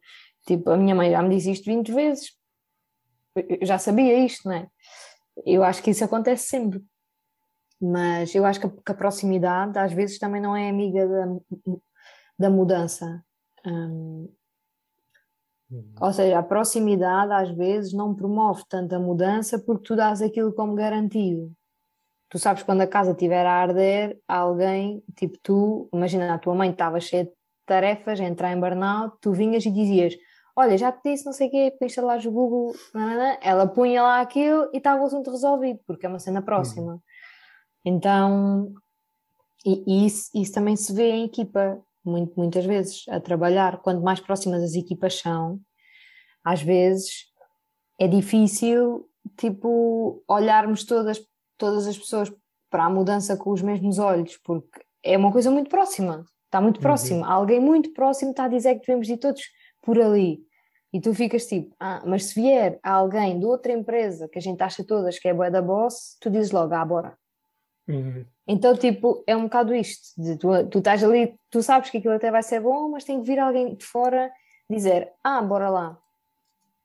[0.46, 2.32] Tipo, a minha mãe já me disse isto 20 vezes,
[3.36, 4.68] eu já sabia isto, não é?
[5.46, 6.84] Eu acho que isso acontece sempre.
[7.82, 11.26] Mas eu acho que a, que a proximidade às vezes também não é amiga da,
[12.38, 13.24] da mudança.
[13.66, 14.34] Um, uhum.
[16.02, 20.74] Ou seja, a proximidade às vezes não promove tanta mudança porque tu dás aquilo como
[20.74, 21.52] garantido.
[22.30, 26.70] Tu sabes quando a casa estiver a arder, alguém, tipo tu, imagina a tua mãe
[26.70, 27.32] estava cheia de
[27.66, 30.16] tarefas, entrar em burnout, tu vinhas e dizias:
[30.56, 32.74] olha, já te disse não sei o quê, para instalar o Google,
[33.42, 36.94] ela punha lá aquilo e estava o assunto resolvido, porque é uma cena próxima.
[36.94, 37.00] Uhum.
[37.86, 38.74] Então,
[39.66, 43.82] e, e isso, isso, também se vê em equipa, muito, muitas vezes, a trabalhar.
[43.82, 45.60] Quanto mais próximas as equipas são,
[46.44, 47.26] às vezes
[48.00, 51.22] é difícil, tipo, olharmos todas,
[51.58, 52.32] todas as pessoas
[52.70, 56.78] para a mudança com os mesmos olhos, porque é uma coisa muito próxima, está muito
[56.78, 56.84] uhum.
[56.84, 57.26] próximo.
[57.26, 59.42] Alguém muito próximo está a dizer que devemos ir todos
[59.82, 60.40] por ali.
[60.92, 64.62] E tu ficas tipo, ah, mas se vier alguém de outra empresa que a gente
[64.62, 67.18] acha todas que é boa da boss, tu dizes logo, ah, bora.
[67.90, 68.24] Uhum.
[68.48, 72.14] Então, tipo, é um bocado isto: de tu, tu estás ali, tu sabes que aquilo
[72.14, 74.32] até vai ser bom, mas tem que vir alguém de fora
[74.70, 76.00] dizer, ah, bora lá.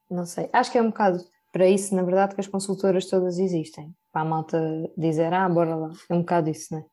[0.09, 3.37] Não sei, acho que é um bocado para isso, na verdade, que as consultoras todas
[3.37, 3.95] existem.
[4.11, 4.59] Para a malta
[4.97, 5.91] dizer, ah, bora lá.
[6.09, 6.85] É um bocado isso, não é?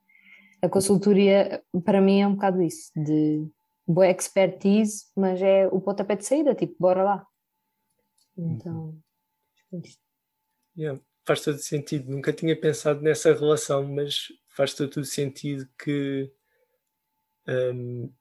[0.67, 3.49] A consultoria, para mim, é um bocado isso, de
[3.87, 7.27] boa expertise, mas é o pontapé de saída, tipo, bora lá.
[8.39, 8.95] Então,
[9.73, 9.83] uhum.
[10.77, 12.11] yeah, faz todo sentido.
[12.11, 16.31] Nunca tinha pensado nessa relação, mas faz todo sentido que
[17.49, 18.13] um,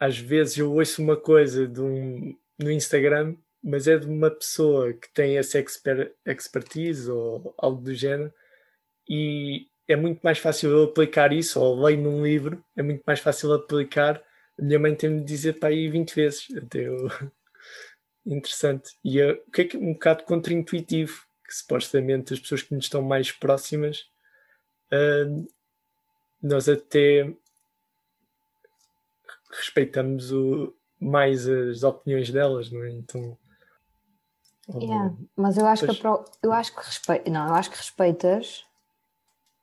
[0.00, 4.92] às vezes eu ouço uma coisa de um, no Instagram, mas é de uma pessoa
[4.92, 8.32] que tem essa exper expertise ou algo do género,
[9.08, 13.20] e, é muito mais fácil eu aplicar isso, ou leio num livro, é muito mais
[13.20, 14.22] fácil aplicar.
[14.58, 16.46] A minha mãe tem-me de dizer para aí 20 vezes.
[16.56, 16.96] Até eu...
[18.24, 18.90] Interessante.
[19.04, 23.02] E o que é que um bocado contra-intuitivo, que supostamente as pessoas que nos estão
[23.02, 24.06] mais próximas,
[24.90, 25.46] uh,
[26.42, 27.30] nós até
[29.50, 32.90] respeitamos o, mais as opiniões delas, não é?
[32.90, 33.36] Então.
[34.74, 36.24] Yeah, mas eu acho, que pro...
[36.42, 37.30] eu acho que respe...
[37.30, 38.64] não, eu acho que respeitas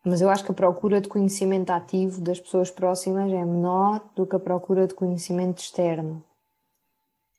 [0.04, 4.26] mas eu acho que a procura de conhecimento ativo das pessoas próximas é menor do
[4.26, 6.24] que a procura de conhecimento externo.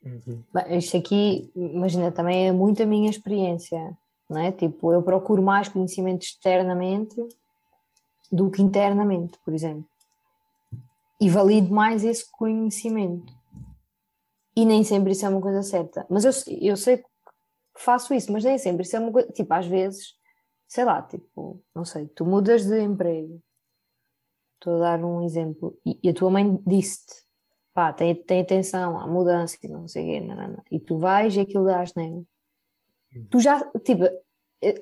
[0.04, 0.42] Uhum.
[0.52, 3.96] Bem, isto aqui, imagina, também é muito a minha experiência,
[4.30, 4.52] não é?
[4.52, 7.16] Tipo, eu procuro mais conhecimento externamente
[8.30, 9.86] do que internamente, por exemplo.
[11.20, 13.32] E valido mais esse conhecimento.
[14.56, 16.06] E nem sempre isso é uma coisa certa.
[16.08, 17.04] Mas eu, eu sei que
[17.76, 19.30] faço isso, mas nem sempre isso é uma coisa.
[19.32, 20.18] Tipo, às vezes
[20.70, 23.42] sei lá, tipo, não sei, tu mudas de emprego,
[24.54, 27.24] estou a dar um exemplo, e, e a tua mãe disse-te,
[27.74, 30.62] pá, tem, tem atenção à mudança e não sei o quê, não, não, não.
[30.70, 32.22] e tu vais e aquilo dá asneira.
[33.30, 34.04] Tu já, tipo,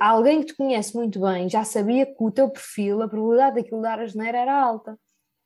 [0.01, 3.83] alguém que te conhece muito bem já sabia que o teu perfil, a probabilidade daquilo
[3.83, 4.99] dar asneira era alta.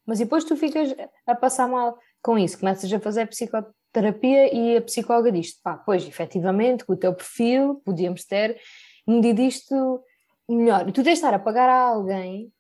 [0.06, 0.94] Mas depois tu ficas
[1.26, 6.06] a passar mal com isso, começas a fazer psicoterapia e a psicóloga diz pá, pois,
[6.06, 8.60] efetivamente, com o teu perfil, podíamos ter
[9.06, 10.02] medido isto
[10.48, 10.84] melhor.
[10.86, 12.52] Tu tens de estar a pagar a alguém.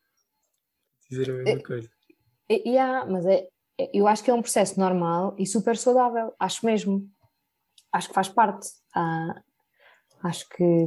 [1.10, 1.90] Dizer a mesma é, coisa.
[2.48, 3.46] É, yeah, mas é,
[3.78, 6.32] é, eu acho que é um processo normal e super saudável.
[6.38, 7.08] Acho mesmo.
[7.92, 8.68] Acho que faz parte.
[8.94, 9.42] Ah,
[10.22, 10.86] acho que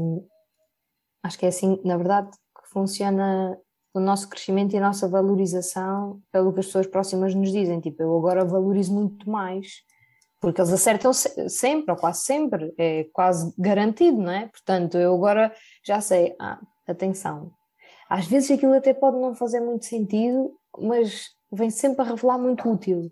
[1.23, 3.57] acho que é assim, na verdade, que funciona
[3.93, 7.79] o nosso crescimento e a nossa valorização pelo que as pessoas próximas nos dizem.
[7.79, 9.81] Tipo, eu agora valorizo muito mais,
[10.39, 14.47] porque eles acertam sempre, ou quase sempre, é quase garantido, não é?
[14.47, 15.51] Portanto, eu agora
[15.83, 17.51] já sei, ah, atenção.
[18.09, 22.69] Às vezes aquilo até pode não fazer muito sentido, mas vem sempre a revelar muito
[22.69, 23.11] útil.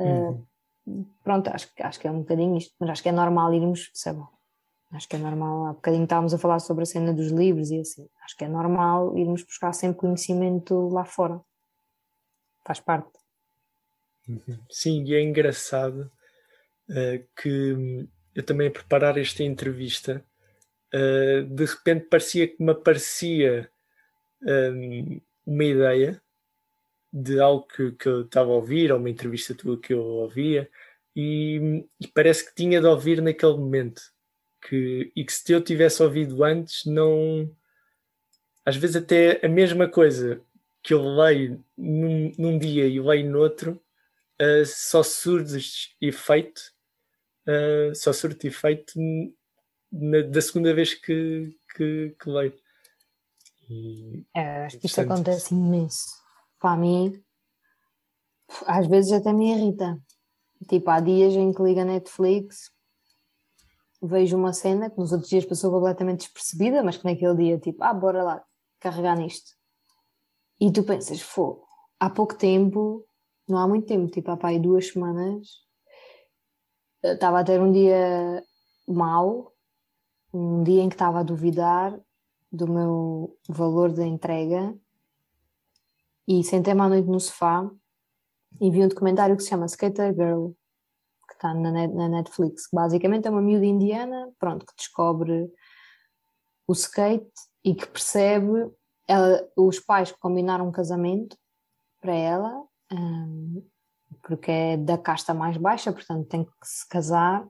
[0.00, 0.46] Uh,
[1.22, 4.22] pronto, acho, acho que é um bocadinho isto, mas acho que é normal irmos, sabe,
[4.94, 7.80] acho que é normal, há bocadinho estávamos a falar sobre a cena dos livros e
[7.80, 11.40] assim, acho que é normal irmos buscar sempre conhecimento lá fora.
[12.64, 13.18] Faz parte.
[14.28, 14.58] Uhum.
[14.70, 16.10] Sim, e é engraçado
[16.90, 20.24] uh, que eu também a preparar esta entrevista
[20.94, 23.70] uh, de repente parecia que me aparecia
[24.42, 26.22] um, uma ideia
[27.12, 30.68] de algo que, que eu estava a ouvir, ou uma entrevista tua que eu ouvia,
[31.14, 34.02] e, e, parece que tinha de ouvir naquele momento.
[34.68, 37.50] Que, e que se eu tivesse ouvido antes, não.
[38.64, 40.40] Às vezes, até a mesma coisa
[40.82, 43.80] que eu leio num, num dia e leio no outro,
[44.40, 46.60] uh, só surge efeito,
[47.46, 48.94] uh, só surge efeito
[49.90, 52.54] na, da segunda vez que, que, que leio.
[53.68, 56.22] E, é, acho que isto acontece imenso.
[56.58, 57.22] Para mim,
[58.66, 59.98] às vezes até me irrita.
[60.68, 62.70] Tipo, há dias em que liga a Netflix,
[64.06, 67.82] vejo uma cena que nos outros dias passou completamente despercebida, mas que naquele dia, tipo,
[67.82, 68.44] ah, bora lá,
[68.80, 69.52] carregar nisto.
[70.60, 71.66] E tu pensas, fogo,
[71.98, 73.04] há pouco tempo,
[73.48, 75.48] não há muito tempo, tipo, há pá, duas semanas,
[77.02, 78.42] estava a ter um dia
[78.86, 79.54] mau
[80.34, 81.98] um dia em que estava a duvidar
[82.50, 84.76] do meu valor da entrega
[86.26, 87.70] e sentei-me à noite no sofá
[88.60, 90.50] e vi um documentário que se chama Skater Girl,
[91.44, 92.68] está na, na Netflix.
[92.72, 95.50] Basicamente é uma miúda indiana, pronto, que descobre
[96.66, 97.30] o skate
[97.62, 98.70] e que percebe
[99.06, 101.36] ela, os pais combinaram um casamento
[102.00, 103.62] para ela, um,
[104.22, 107.46] porque é da casta mais baixa, portanto tem que se casar.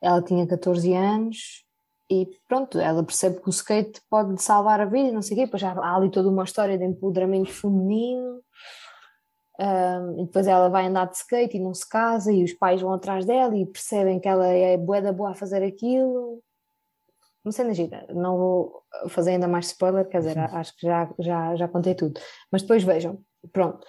[0.00, 1.64] Ela tinha 14 anos
[2.10, 5.44] e pronto, ela percebe que o skate pode salvar a vida, não sei o quê,
[5.44, 8.40] depois já há ali toda uma história de empoderamento feminino,
[9.60, 12.92] um, depois ela vai andar de skate e não se casa, e os pais vão
[12.92, 16.42] atrás dela e percebem que ela é boa da boa a fazer aquilo.
[17.44, 21.56] Não sei, gira, não vou fazer ainda mais spoiler, quer dizer, acho que já, já,
[21.56, 22.20] já contei tudo.
[22.52, 23.20] Mas depois vejam,
[23.52, 23.84] pronto.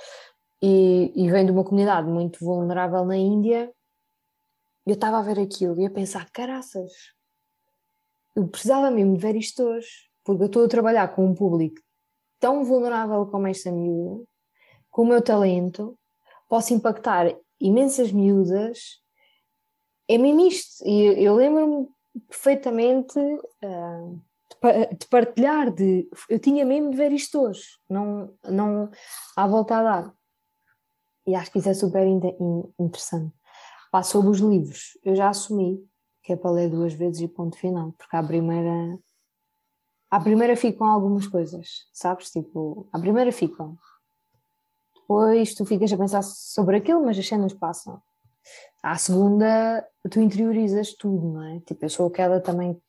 [0.61, 3.71] E, e vem de uma comunidade muito vulnerável na Índia.
[4.85, 6.91] Eu estava a ver aquilo e a pensar, caraças,
[8.35, 11.79] eu precisava mesmo de ver isto hoje, porque eu estou a trabalhar com um público
[12.39, 14.23] tão vulnerável como esta miúda,
[14.99, 15.97] com o meu talento,
[16.49, 19.01] posso impactar imensas miúdas.
[20.09, 20.85] É mesmo isto.
[20.85, 21.87] E eu lembro-me
[22.27, 24.21] perfeitamente uh,
[24.99, 28.91] de partilhar, de eu tinha mesmo de ver isto hoje, não, não
[29.37, 30.13] à volta a dar.
[31.25, 32.05] E acho que isso é super
[32.77, 33.33] interessante.
[33.93, 35.81] Pá, sobre os livros, eu já assumi
[36.21, 38.99] que é para ler duas vezes e ponto final, porque a primeira
[40.11, 42.29] à primeira ficam algumas coisas, sabes?
[42.31, 43.77] Tipo, à primeira ficam.
[45.09, 47.99] Depois tu ficas a pensar sobre aquilo, mas as cenas passam.
[48.83, 51.59] À segunda, tu interiorizas tudo, não é?
[51.61, 52.79] Tipo, eu sou aquela também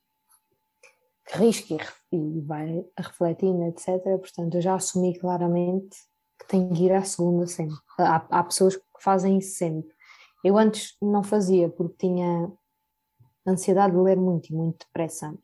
[1.26, 1.76] que risca
[2.12, 4.02] e vai refletindo, etc.
[4.18, 5.96] Portanto, eu já assumi claramente
[6.38, 7.78] que tenho que ir à segunda sempre.
[7.98, 9.90] Há, há pessoas que fazem isso sempre.
[10.44, 12.52] Eu antes não fazia porque tinha
[13.46, 15.34] ansiedade de ler muito e muito depressa.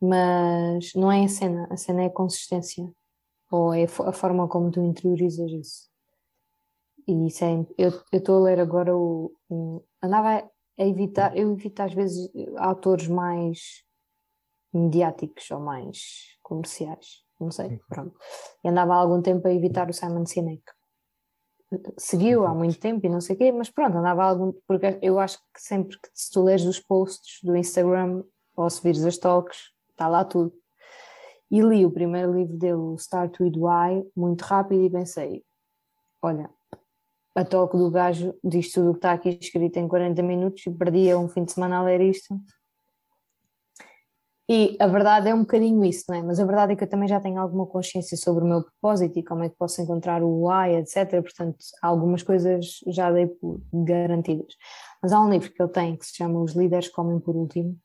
[0.00, 2.92] Mas não é a cena, a cena é a consistência.
[3.54, 5.88] Ou é a forma como tu interiorizas isso.
[7.06, 10.38] E isso é, eu estou a ler agora o, o, andava
[10.76, 13.84] a evitar, eu evito às vezes autores mais
[14.72, 17.78] mediáticos ou mais comerciais, não sei, uhum.
[17.88, 18.18] pronto.
[18.64, 20.64] E andava há algum tempo a evitar o Simon Sinek.
[21.96, 25.20] Seguiu há muito tempo e não sei o quê, mas pronto, andava algum, porque eu
[25.20, 28.24] acho que sempre que se tu lês os posts do Instagram
[28.56, 30.52] ou se vires as talks, está lá tudo.
[31.54, 35.44] E li o primeiro livro dele, Start With Why, muito rápido e pensei,
[36.20, 36.50] olha,
[37.36, 40.70] a toque do gajo diz tudo o que está aqui escrito em 40 minutos e
[40.72, 42.34] perdia um fim de semana a ler isto
[44.48, 46.22] e a verdade é um bocadinho isso, não é?
[46.22, 49.18] Mas a verdade é que eu também já tenho alguma consciência sobre o meu propósito
[49.18, 51.22] e como é que posso encontrar o why, etc.
[51.22, 54.54] Portanto, algumas coisas já dei por garantidas.
[55.02, 57.78] Mas há um livro que ele tem que se chama Os Líderes Comem por Último,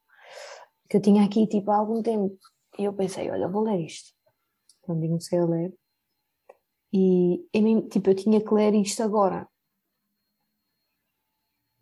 [0.89, 2.35] que eu tinha aqui tipo há algum tempo.
[2.79, 4.13] E eu pensei, olha, vou ler isto.
[4.81, 5.73] Então comecei a ler.
[6.91, 9.47] E eu, tipo, eu tinha que ler isto agora.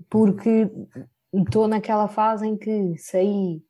[0.09, 0.69] Porque
[1.33, 3.61] estou naquela fase em que saí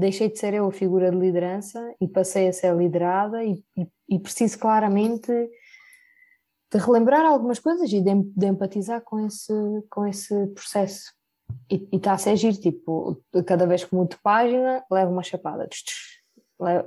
[0.00, 3.86] deixei de ser eu a figura de liderança e passei a ser liderada e, e,
[4.08, 5.30] e preciso claramente
[6.72, 9.52] de relembrar algumas coisas e de, de, empatizar com esse,
[9.90, 11.12] com esse processo.
[11.68, 15.68] E está a ser giro, tipo, cada vez que mudo página, levo uma chapada.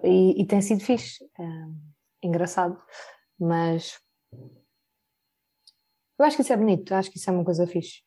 [0.03, 1.43] E, e tem sido fixe, é,
[2.27, 2.81] engraçado.
[3.39, 3.99] Mas
[6.19, 8.03] eu acho que isso é bonito, acho que isso é uma coisa fixe.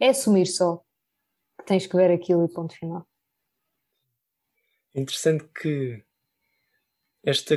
[0.00, 0.82] É assumir só
[1.58, 3.06] que tens que ver aquilo e ponto final.
[4.94, 6.02] Interessante que
[7.22, 7.56] esta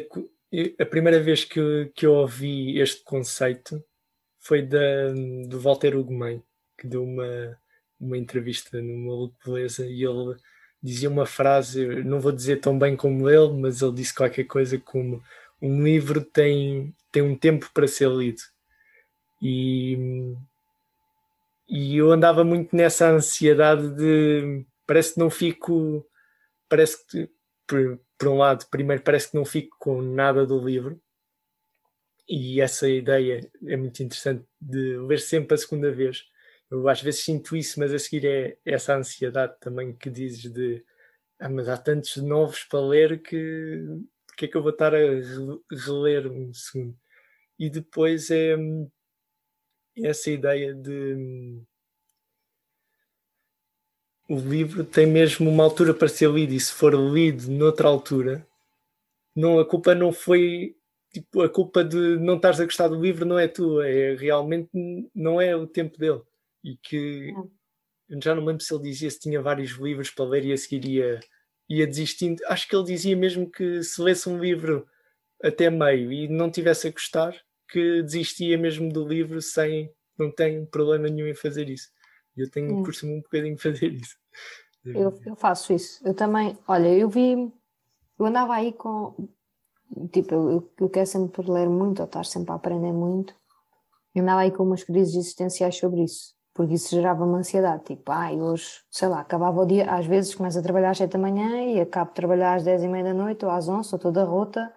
[0.80, 3.84] a primeira vez que eu, que eu ouvi este conceito
[4.40, 5.14] foi da,
[5.48, 6.44] do Walter Ugumem,
[6.78, 7.60] que deu uma,
[8.00, 10.36] uma entrevista no Beleza e ele
[10.82, 14.80] dizia uma frase, não vou dizer tão bem como ele, mas ele disse qualquer coisa
[14.80, 15.22] como
[15.62, 18.42] um livro tem, tem um tempo para ser lido.
[19.42, 20.36] E,
[21.68, 26.06] e eu andava muito nessa ansiedade de parece que não fico
[26.68, 27.30] parece que,
[27.68, 31.02] por, por um lado, primeiro parece que não fico com nada do livro,
[32.30, 36.26] e essa ideia é muito interessante de ler sempre a segunda vez.
[36.72, 40.84] Eu às vezes sinto isso, mas a seguir é essa ansiedade também que dizes de
[41.40, 43.84] ah, mas há tantos novos para ler que
[44.38, 45.00] que é que eu vou estar a
[45.86, 46.98] reler um segundo?
[47.60, 48.56] E depois é
[49.98, 51.62] essa ideia de
[54.30, 58.48] o livro tem mesmo uma altura para ser lido e se for lido noutra altura,
[59.36, 60.76] não, a culpa não foi
[61.12, 64.70] tipo, a culpa de não estares a gostar do livro não é tua, é realmente
[65.16, 66.22] não é o tempo dele.
[66.64, 67.34] E que
[68.10, 70.58] eu já não lembro se ele dizia se tinha vários livros para ler e a
[70.58, 71.20] seguir ia,
[71.70, 72.42] ia desistindo.
[72.48, 74.88] Acho que ele dizia mesmo que se lesse um livro
[75.42, 77.34] até meio e não tivesse a gostar,
[77.70, 81.90] que desistia mesmo do livro sem não tem problema nenhum em fazer isso.
[82.36, 82.84] Eu tenho, hum.
[82.84, 84.18] por cima, um bocadinho fazer isso.
[84.84, 86.06] Eu, eu, faço isso.
[86.06, 87.34] Eu também, olha, eu vi,
[88.18, 89.30] eu andava aí com,
[90.12, 93.34] tipo, eu, eu quero sempre ler muito, ou estar sempre a aprender muito.
[94.14, 97.86] Eu andava aí com umas crises existenciais sobre isso, porque isso gerava-me ansiedade.
[97.86, 101.14] Tipo, ai, hoje, sei lá, acabava o dia, às vezes começo a trabalhar às 7
[101.14, 103.80] da manhã e acabo de trabalhar às 10 e meia da noite ou às 11,
[103.80, 104.70] estou toda rota.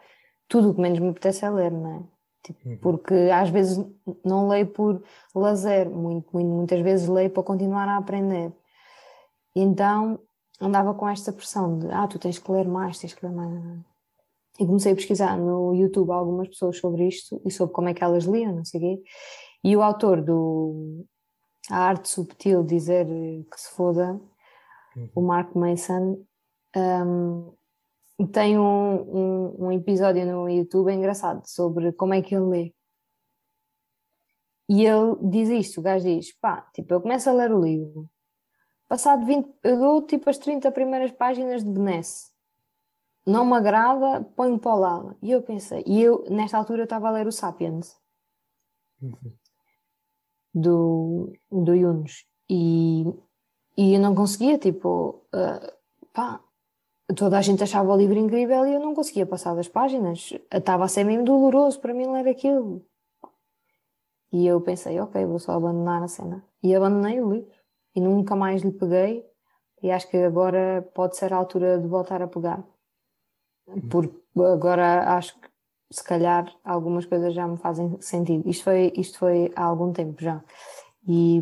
[0.46, 2.02] Tudo o que menos me apetece é ler, não é?
[2.44, 2.76] Tipo, uhum.
[2.76, 3.84] Porque às vezes
[4.24, 5.02] não leio por
[5.34, 8.52] lazer, muito, muito, muitas vezes leio para continuar a aprender.
[9.52, 10.20] Então
[10.60, 13.60] andava com esta pressão de ah, tu tens que ler mais, tens que ler mais.
[14.60, 18.04] E comecei a pesquisar no YouTube algumas pessoas sobre isto e sobre como é que
[18.04, 19.02] elas liam, não sei o quê.
[19.64, 21.04] E o autor do
[21.70, 24.20] A Arte Subtil Dizer que se foda,
[24.96, 25.10] uhum.
[25.14, 26.24] o Mark Mason,
[26.76, 27.54] um,
[28.32, 32.74] tem um, um, um, episódio no YouTube engraçado sobre como é que ele lê.
[34.68, 38.08] E ele diz isto, o gajo diz, pá, tipo, eu começo a ler o livro,
[38.88, 42.30] passado 20, eu dou tipo as 30 primeiras páginas de Benesse,
[43.26, 45.16] não me agrada, ponho para o lado.
[45.22, 47.96] E eu pensei, e eu, nesta altura, eu estava a ler o Sapiens,
[49.00, 49.36] uhum.
[50.54, 53.04] Do, do Yunus, e,
[53.76, 55.72] e eu não conseguia, tipo, uh,
[56.12, 56.40] pá,
[57.16, 60.32] toda a gente achava o livro incrível e eu não conseguia passar das páginas.
[60.52, 62.84] Estava a ser mesmo doloroso para mim ler aquilo.
[64.32, 66.44] E eu pensei, ok, vou só abandonar a cena.
[66.62, 67.50] E abandonei o livro.
[67.94, 69.26] E nunca mais lhe peguei.
[69.82, 72.64] E acho que agora pode ser a altura de voltar a pegar.
[73.90, 75.48] Porque agora acho que
[75.92, 78.48] se calhar algumas coisas já me fazem sentido.
[78.48, 80.42] Isto foi, isto foi há algum tempo já.
[81.06, 81.40] E,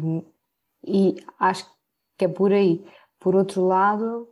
[0.85, 1.71] e acho
[2.19, 2.85] que é por aí.
[3.21, 4.29] Por outro lado,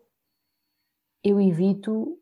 [1.23, 2.19] eu evito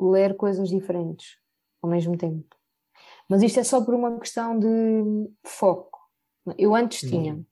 [0.00, 1.38] ler coisas diferentes
[1.80, 2.56] ao mesmo tempo.
[3.28, 5.98] Mas isto é só por uma questão de foco.
[6.58, 7.08] Eu antes uhum.
[7.08, 7.46] tinha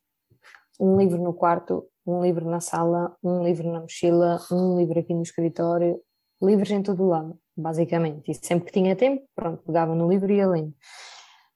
[0.81, 5.15] um livro no quarto, um livro na sala, um livro na mochila, um livro aqui
[5.15, 6.01] no escritório,
[6.43, 8.31] livros em todo o lado, basicamente.
[8.31, 10.75] E sempre que tinha tempo, pronto, pegava no livro e ia lendo.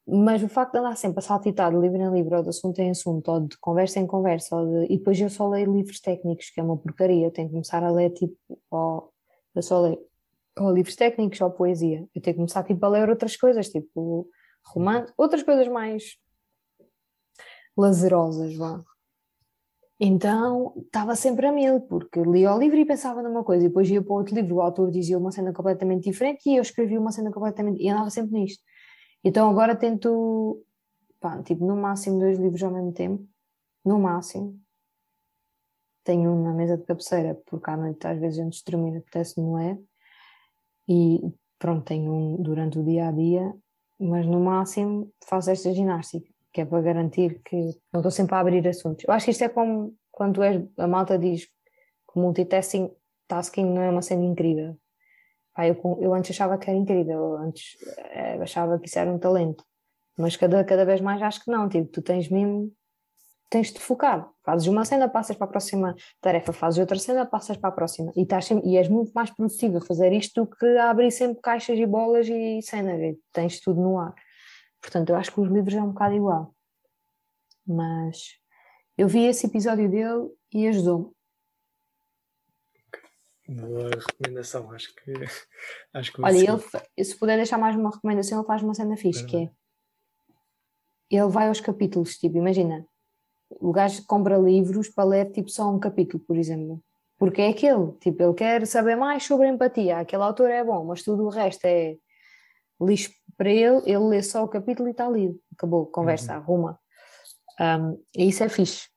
[0.07, 2.79] Mas o facto de andar sempre a saltitar de livro em livro, ou de assunto
[2.79, 4.87] em assunto, ou de conversa em conversa, de...
[4.93, 7.85] e depois eu só leio livros técnicos, que é uma porcaria, eu tenho que começar
[7.85, 8.37] a ler tipo,
[8.71, 9.13] ou
[9.55, 10.09] eu só leio
[10.59, 12.01] ou livros técnicos ou poesia.
[12.15, 14.29] Eu tenho que começar tipo, a ler outras coisas, tipo
[14.65, 16.17] romance, outras coisas mais
[17.77, 18.83] lazerosas, vá.
[20.01, 23.91] Então estava sempre a mil, porque lia o livro e pensava numa coisa, e depois
[23.91, 27.11] ia para outro livro, o autor dizia uma cena completamente diferente e eu escrevia uma
[27.11, 27.83] cena completamente.
[27.83, 28.63] e andava sempre nisto.
[29.25, 30.65] Então agora tento,
[31.21, 33.27] pá, tipo, no máximo dois livros ao mesmo tempo,
[33.85, 34.61] no máximo.
[36.05, 39.55] Tenho um na mesa de cabeceira, porque à noite às vezes antes de dormir apetece-me
[39.57, 39.81] ler,
[40.89, 41.21] e
[41.59, 43.53] pronto, tenho um durante o dia a dia,
[43.99, 47.57] mas no máximo faço esta ginástica, que é para garantir que
[47.93, 49.05] não estou sempre a abrir assuntos.
[49.07, 52.91] Eu acho que isto é como quando és, a malta diz que multitasking
[53.27, 54.77] tasking não é uma cena incrível.
[55.55, 57.77] Pá, eu, eu antes achava que era incrível, antes
[58.11, 59.65] é, achava que isso era um talento,
[60.17, 62.73] mas cada, cada vez mais acho que não, tipo, tu tens mesmo
[63.51, 64.29] tens de focar.
[64.45, 68.13] Fazes uma cena, passas para a próxima tarefa, fazes outra cena, passas para a próxima.
[68.17, 71.11] E, estás sempre, e és muito mais produtivo a fazer isto do que a abrir
[71.11, 73.01] sempre caixas e bolas e cenas.
[73.01, 74.15] E tens tudo no ar.
[74.81, 76.55] Portanto, eu acho que os livros é um bocado igual.
[77.67, 78.39] Mas
[78.97, 81.11] eu vi esse episódio dele e ajudou-me.
[83.49, 85.13] Boa recomendação, acho que.
[85.95, 89.25] Acho que Olha, ele, se puder deixar mais uma recomendação, ele faz uma cena fixe,
[89.25, 89.51] que é.
[91.11, 92.87] Ele vai aos capítulos, tipo, imagina,
[93.49, 96.83] o gajo compra livros para ler tipo só um capítulo, por exemplo.
[97.19, 99.99] Porque é aquele, tipo, ele quer saber mais sobre empatia.
[99.99, 101.97] Aquele autor é bom, mas tudo o resto é
[102.81, 103.81] lixo para ele.
[103.87, 105.41] Ele lê só o capítulo e está lido.
[105.55, 106.39] Acabou, conversa, uhum.
[106.39, 106.81] arruma.
[107.59, 108.89] Um, e isso é fixe.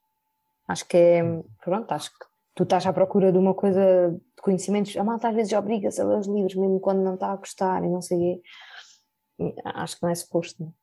[0.68, 1.24] Acho que é,
[1.64, 2.26] pronto, acho que
[2.56, 4.98] tu estás à procura de uma coisa de conhecimentos.
[4.98, 7.84] A malta às vezes obriga-se a ler os livros, mesmo quando não está a gostar
[7.84, 9.54] e não sei o quê.
[9.64, 10.64] Acho que não é suposto.
[10.64, 10.74] Não?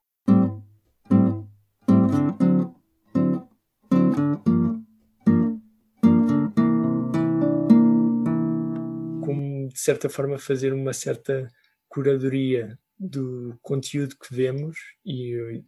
[9.69, 11.47] de certa forma, fazer uma certa
[11.89, 15.63] curadoria do conteúdo que vemos e,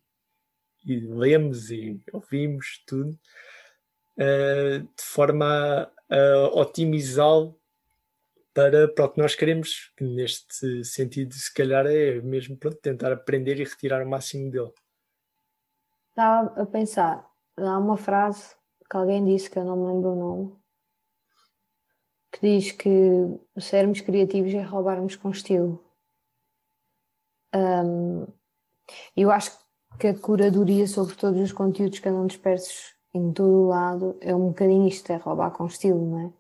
[0.85, 3.19] e lemos e ouvimos tudo,
[4.17, 7.59] uh, de forma a, otimizá-lo
[8.53, 13.13] para, para o que nós queremos, que neste sentido, se calhar, é mesmo pronto, tentar
[13.13, 14.73] aprender e retirar o máximo dele.
[16.11, 17.27] Estava a pensar,
[17.57, 18.57] há uma frase
[18.91, 20.57] que alguém disse que eu não me lembro o nome,
[22.33, 22.91] que diz que
[23.59, 25.90] sermos criativos é roubarmos com estilo.
[27.55, 28.27] Um,
[29.17, 29.59] eu acho
[29.99, 34.35] que a curadoria sobre todos os conteúdos que andam dispersos em todo o lado é
[34.35, 36.33] um bocadinho isto, é roubar com estilo, não é?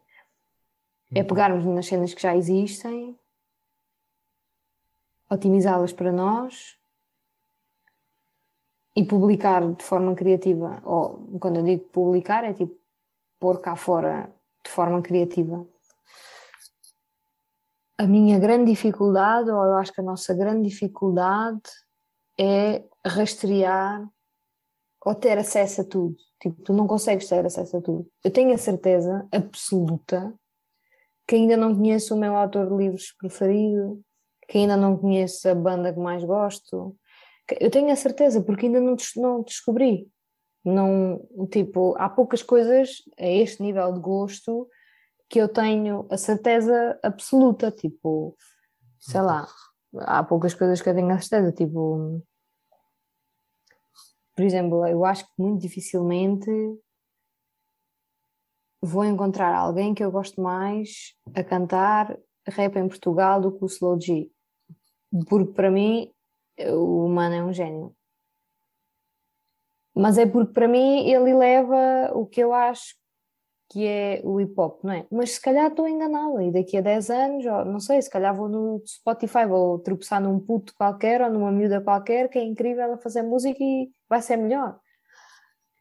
[1.12, 1.26] É uhum.
[1.26, 3.18] pegarmos nas cenas que já existem,
[5.28, 6.78] otimizá-las para nós
[8.94, 10.80] e publicar de forma criativa.
[10.84, 12.78] Ou quando eu digo publicar, é tipo
[13.40, 14.32] pôr cá fora
[14.64, 15.66] de forma criativa
[18.00, 21.60] a minha grande dificuldade, ou eu acho que a nossa grande dificuldade
[22.38, 24.08] é rastrear
[25.04, 26.16] ou ter acesso a tudo.
[26.40, 28.10] Tipo, tu não consegues ter acesso a tudo.
[28.24, 30.32] Eu tenho a certeza absoluta
[31.28, 34.00] que ainda não conheço o meu autor de livros preferido,
[34.48, 36.96] que ainda não conheço a banda que mais gosto.
[37.60, 40.08] Eu tenho a certeza, porque ainda não, não descobri.
[40.64, 41.20] Não,
[41.50, 44.66] tipo, há poucas coisas a este nível de gosto
[45.30, 48.36] que eu tenho a certeza absoluta, tipo,
[48.98, 49.46] sei lá,
[50.00, 52.20] há poucas coisas que eu tenho a certeza, tipo,
[54.34, 56.50] por exemplo, eu acho que muito dificilmente
[58.82, 62.18] vou encontrar alguém que eu gosto mais a cantar
[62.48, 64.28] rap em Portugal do que o Slow G,
[65.28, 66.12] porque para mim
[66.58, 67.94] o humano é um gênio.
[69.94, 72.99] Mas é porque para mim ele eleva o que eu acho
[73.70, 75.06] que é o hip hop, não é?
[75.10, 78.34] Mas se calhar estou enganada e daqui a 10 anos, ou, não sei, se calhar
[78.34, 82.92] vou no Spotify, vou tropeçar num puto qualquer ou numa miúda qualquer que é incrível
[82.92, 84.78] a fazer música e vai ser melhor.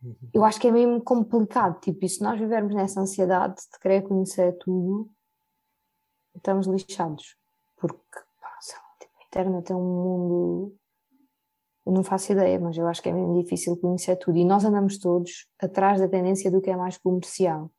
[0.04, 0.16] Uhum.
[0.32, 4.04] Eu acho que é mesmo complicado, tipo, e se nós vivermos nessa ansiedade de querer
[4.04, 5.10] conhecer tudo,
[6.36, 7.36] estamos lixados,
[7.76, 10.80] porque pá, lá, tipo, a internet é um mundo
[11.86, 14.38] eu não faço ideia, mas eu acho que é mesmo difícil conhecer tudo.
[14.38, 17.72] E nós andamos todos atrás da tendência do que é mais comercial.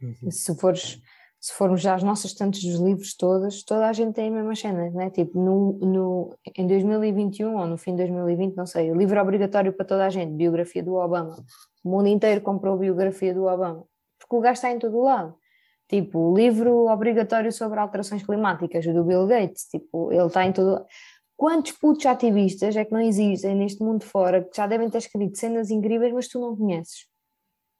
[0.00, 0.30] Uhum.
[0.30, 1.00] Se, fores,
[1.40, 4.54] se formos já as nossas tantas dos livros todas, toda a gente tem a mesma
[4.54, 5.10] cena, né?
[5.10, 9.72] Tipo, no, no, em 2021 ou no fim de 2020, não sei, o livro obrigatório
[9.72, 11.36] para toda a gente, biografia do Obama.
[11.84, 13.84] O mundo inteiro comprou a biografia do Obama.
[14.18, 15.34] Porque o gajo está em todo lado.
[15.88, 20.84] Tipo, o livro obrigatório sobre alterações climáticas do Bill Gates, tipo, ele está em todo
[21.38, 25.38] Quantos putos ativistas é que não existem neste mundo fora que já devem ter escrito
[25.38, 27.06] cenas incríveis, mas tu não conheces?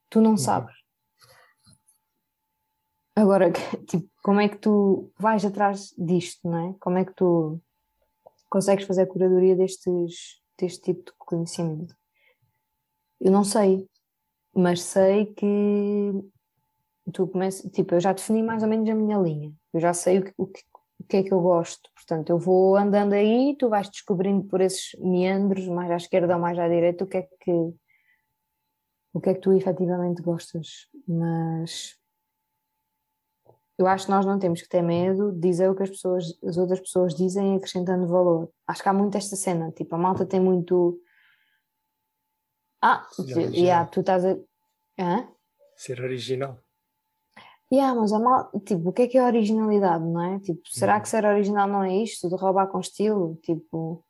[0.08, 0.72] Tu não sabes.
[3.18, 3.50] Agora,
[3.88, 6.74] tipo, como é que tu vais atrás disto, não é?
[6.78, 7.60] Como é que tu
[8.48, 11.96] consegues fazer a curadoria destes, deste tipo de conhecimento?
[13.20, 13.88] Eu não sei,
[14.54, 16.12] mas sei que
[17.12, 20.20] tu começas, tipo, eu já defini mais ou menos a minha linha, eu já sei
[20.20, 20.62] o que, o que,
[21.00, 21.90] o que é que eu gosto.
[21.96, 26.40] Portanto, eu vou andando aí, tu vais descobrindo por esses meandros, mais à esquerda ou
[26.40, 27.74] mais à direita, o que é que
[29.12, 30.86] o que é que tu efetivamente gostas.
[31.08, 31.97] Mas
[33.78, 36.38] eu acho que nós não temos que ter medo de dizer o que as pessoas,
[36.44, 38.50] as outras pessoas dizem acrescentando valor.
[38.66, 41.00] Acho que há muito esta cena, tipo, a malta tem muito
[42.82, 43.04] ah,
[43.52, 44.36] yeah, tu estás a.
[44.98, 45.28] Hã?
[45.76, 46.58] Ser original.
[47.72, 48.50] Yeah, mas a mal...
[48.64, 50.38] tipo, o que é que é originalidade, não é?
[50.40, 51.02] Tipo, será uhum.
[51.02, 53.36] que ser original não é isto, de roubar com estilo?
[53.42, 54.04] Tipo,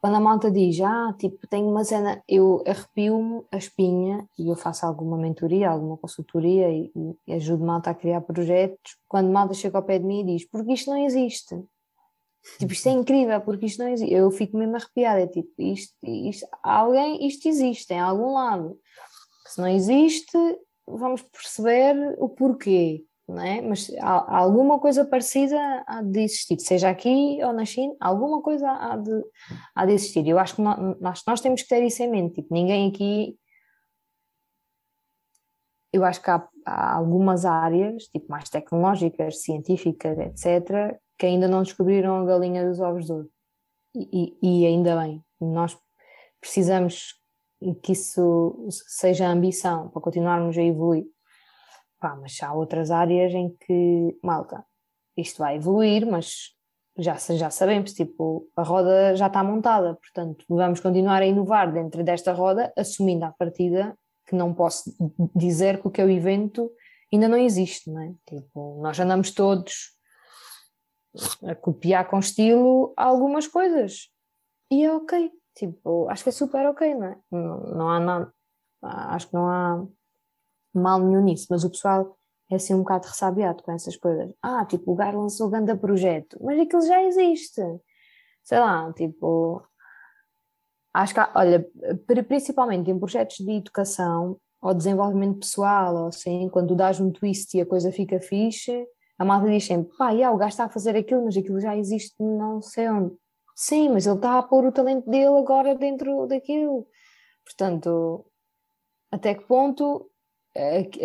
[0.00, 4.56] quando a malta diz, ah, tipo, tenho uma cena, eu arrepio-me a espinha e eu
[4.56, 6.90] faço alguma mentoria, alguma consultoria e,
[7.26, 10.48] e ajudo malta a criar projetos, quando malta chega ao pé de mim e diz,
[10.48, 11.54] porque isto não existe.
[12.58, 14.14] Tipo, isto é incrível, porque isto não existe.
[14.14, 18.78] Eu fico mesmo arrepiada, é tipo, isto, isto, alguém, isto existe em algum lado.
[19.46, 20.38] Se não existe,
[20.86, 23.60] vamos perceber o porquê, não é?
[23.60, 25.56] Mas há, alguma coisa parecida
[25.86, 29.22] há de existir, seja aqui ou na China, alguma coisa há de,
[29.74, 30.26] há de existir.
[30.26, 33.36] Eu acho que nós, nós temos que ter isso em mente, tipo, ninguém aqui
[35.92, 41.62] eu acho que há, há, algumas áreas, tipo mais tecnológicas, científicas, etc., que ainda não
[41.62, 43.30] descobriram a galinha dos ovos de ouro.
[43.94, 45.76] E, e, e ainda bem, nós
[46.40, 47.20] precisamos
[47.82, 51.04] que isso seja a ambição para continuarmos a evoluir.
[52.00, 54.64] Pá, mas há outras áreas em que, malta,
[55.16, 56.54] isto vai evoluir, mas
[56.98, 62.02] já, já sabemos, tipo, a roda já está montada, portanto, vamos continuar a inovar dentro
[62.02, 63.96] desta roda, assumindo à partida
[64.26, 64.94] que não posso
[65.36, 66.70] dizer que o que é o evento
[67.12, 68.14] ainda não existe, não é?
[68.26, 69.90] Tipo, nós andamos todos
[71.44, 74.08] a copiar com estilo algumas coisas
[74.70, 77.18] e é ok, Tipo, acho que é super ok, não é?
[77.30, 78.32] Não, não há nada,
[78.82, 79.86] acho que não há
[80.74, 82.16] mal nenhum nisso, mas o pessoal
[82.50, 84.32] é assim um bocado ressabiado com essas coisas.
[84.42, 87.62] Ah, tipo, o Gar lançou o grande projeto, mas aquilo já existe.
[88.42, 89.62] Sei lá, tipo.
[90.92, 91.64] Acho que, olha,
[92.26, 97.60] principalmente em projetos de educação ou desenvolvimento pessoal, ou assim, quando dás um twist e
[97.60, 98.86] a coisa fica fixe,
[99.18, 101.76] a malta diz sempre: pá, yeah, o gajo está a fazer aquilo, mas aquilo já
[101.76, 103.14] existe não sei onde.
[103.54, 106.86] Sim, mas ele está a pôr o talento dele agora dentro daquilo.
[107.44, 108.26] Portanto,
[109.12, 110.09] até que ponto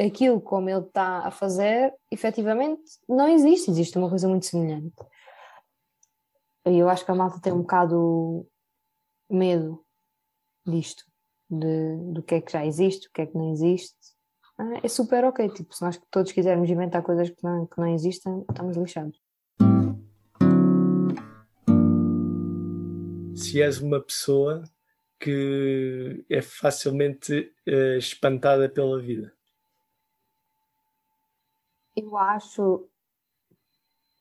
[0.06, 3.70] aquilo como ele está a fazer, efetivamente, não existe.
[3.70, 4.96] Existe uma coisa muito semelhante.
[6.68, 8.48] E eu acho que a malta tem um bocado
[9.30, 9.84] medo
[10.66, 11.04] disto,
[11.50, 13.96] de, do que é que já existe, o que é que não existe.
[14.58, 15.48] Ah, é super ok.
[15.50, 19.20] Tipo, se nós todos quisermos inventar coisas que não, que não existem, estamos lixados.
[23.36, 24.64] se és uma pessoa
[25.20, 29.34] que é facilmente uh, espantada pela vida?
[31.96, 32.88] Eu acho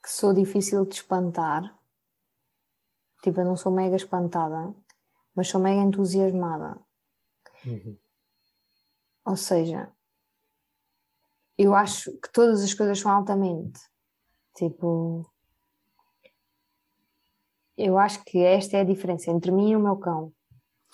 [0.02, 1.76] que sou difícil de espantar.
[3.22, 4.74] Tipo, eu não sou mega espantada,
[5.34, 6.78] mas sou mega entusiasmada.
[7.64, 7.96] Uhum.
[9.24, 9.90] Ou seja,
[11.56, 13.80] eu acho que todas as coisas são altamente.
[14.54, 15.24] Tipo,
[17.76, 20.33] eu acho que esta é a diferença entre mim e o meu cão.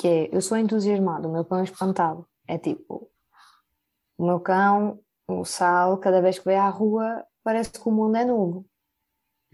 [0.00, 2.26] Que é, eu sou entusiasmado, o meu cão é espantado.
[2.48, 3.10] É tipo,
[4.16, 4.98] o meu cão,
[5.28, 8.64] o Sal, cada vez que vem à rua, parece que o mundo é novo.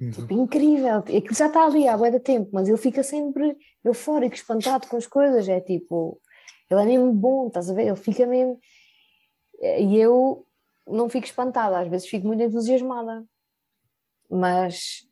[0.01, 0.11] Uhum.
[0.13, 0.99] Tipo, incrível.
[0.99, 5.07] Aquilo já está ali há muito tempo, mas ele fica sempre eufórico, espantado com as
[5.09, 5.49] coisas.
[5.49, 6.21] É tipo,
[6.71, 7.89] ele é mesmo bom, estás a ver?
[7.89, 8.57] Ele fica mesmo.
[9.61, 10.47] E eu
[10.87, 13.27] não fico espantada, às vezes fico muito entusiasmada,
[14.31, 15.09] mas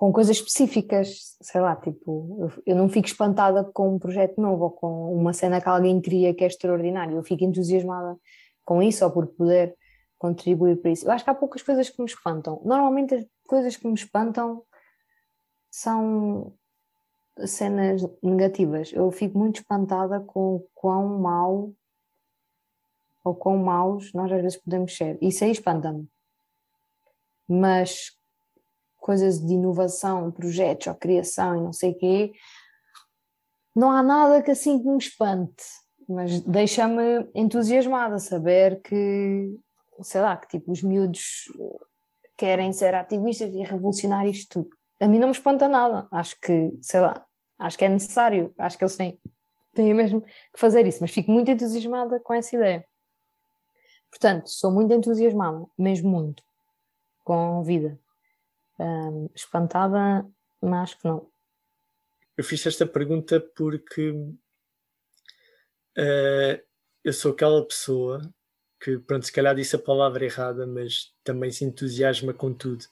[0.00, 4.70] com coisas específicas, sei lá, tipo, eu, não fico espantada com um projeto novo ou
[4.70, 8.18] com uma cena que alguém cria que é extraordinária, eu fico entusiasmada
[8.64, 9.76] com isso ou por poder
[10.18, 11.06] contribuir para isso.
[11.06, 12.62] Eu acho que há poucas coisas que me espantam.
[12.64, 14.62] Normalmente as coisas que me espantam
[15.70, 16.54] são
[17.44, 18.94] cenas negativas.
[18.94, 21.74] Eu fico muito espantada com o quão mau
[23.22, 25.18] ou quão maus nós às vezes podemos ser.
[25.20, 26.08] Isso aí espanta-me.
[27.46, 28.18] Mas
[29.00, 32.32] coisas de inovação, projetos ou criação e não sei o quê,
[33.74, 35.64] não há nada que assim me espante,
[36.08, 39.56] mas deixa-me entusiasmada saber que,
[40.02, 41.50] sei lá, que tipo os miúdos
[42.36, 44.76] querem ser ativistas e revolucionar isto tudo.
[45.00, 47.24] A mim não me espanta nada, acho que, sei lá,
[47.58, 49.20] acho que é necessário, acho que eles têm,
[49.72, 52.84] têm mesmo que fazer isso, mas fico muito entusiasmada com essa ideia.
[54.10, 56.42] Portanto, sou muito entusiasmada, mesmo muito,
[57.24, 57.98] com vida.
[59.34, 60.26] Espantada,
[60.60, 61.30] mas que não.
[62.36, 64.10] Eu fiz esta pergunta porque
[65.98, 66.62] uh,
[67.04, 68.22] eu sou aquela pessoa
[68.80, 72.84] que, pronto, se calhar disse a palavra errada, mas também se entusiasma com tudo.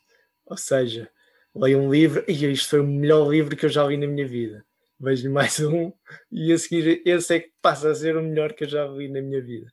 [0.44, 1.10] Ou seja,
[1.54, 4.26] leio um livro e isto foi o melhor livro que eu já li na minha
[4.26, 4.64] vida.
[5.00, 5.92] Vejo mais um
[6.30, 9.08] e a seguir esse é que passa a ser o melhor que eu já li
[9.08, 9.72] na minha vida.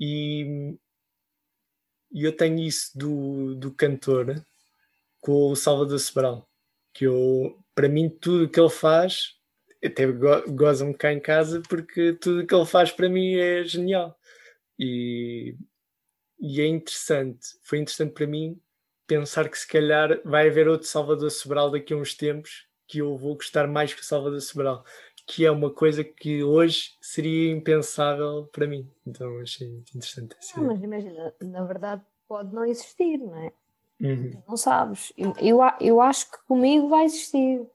[0.00, 0.76] E,
[2.12, 4.44] e eu tenho isso do, do cantor
[5.20, 6.48] com o Salvador Sobral,
[6.94, 9.34] que eu, para mim, tudo que ele faz,
[9.84, 14.18] até go goza-me cá em casa, porque tudo que ele faz para mim é genial.
[14.78, 15.56] E,
[16.40, 18.60] e é interessante, foi interessante para mim
[19.06, 23.16] pensar que se calhar vai haver outro Salvador Sobral daqui a uns tempos que eu
[23.16, 24.84] vou gostar mais que o Salvador Sobral,
[25.26, 28.90] que é uma coisa que hoje seria impensável para mim.
[29.06, 30.36] Então achei muito interessante.
[30.56, 33.52] Não, mas imagina, na verdade pode não existir, não é?
[34.00, 34.42] Uhum.
[34.46, 35.12] Não sabes.
[35.16, 37.66] Eu, eu, eu acho que comigo vai existir.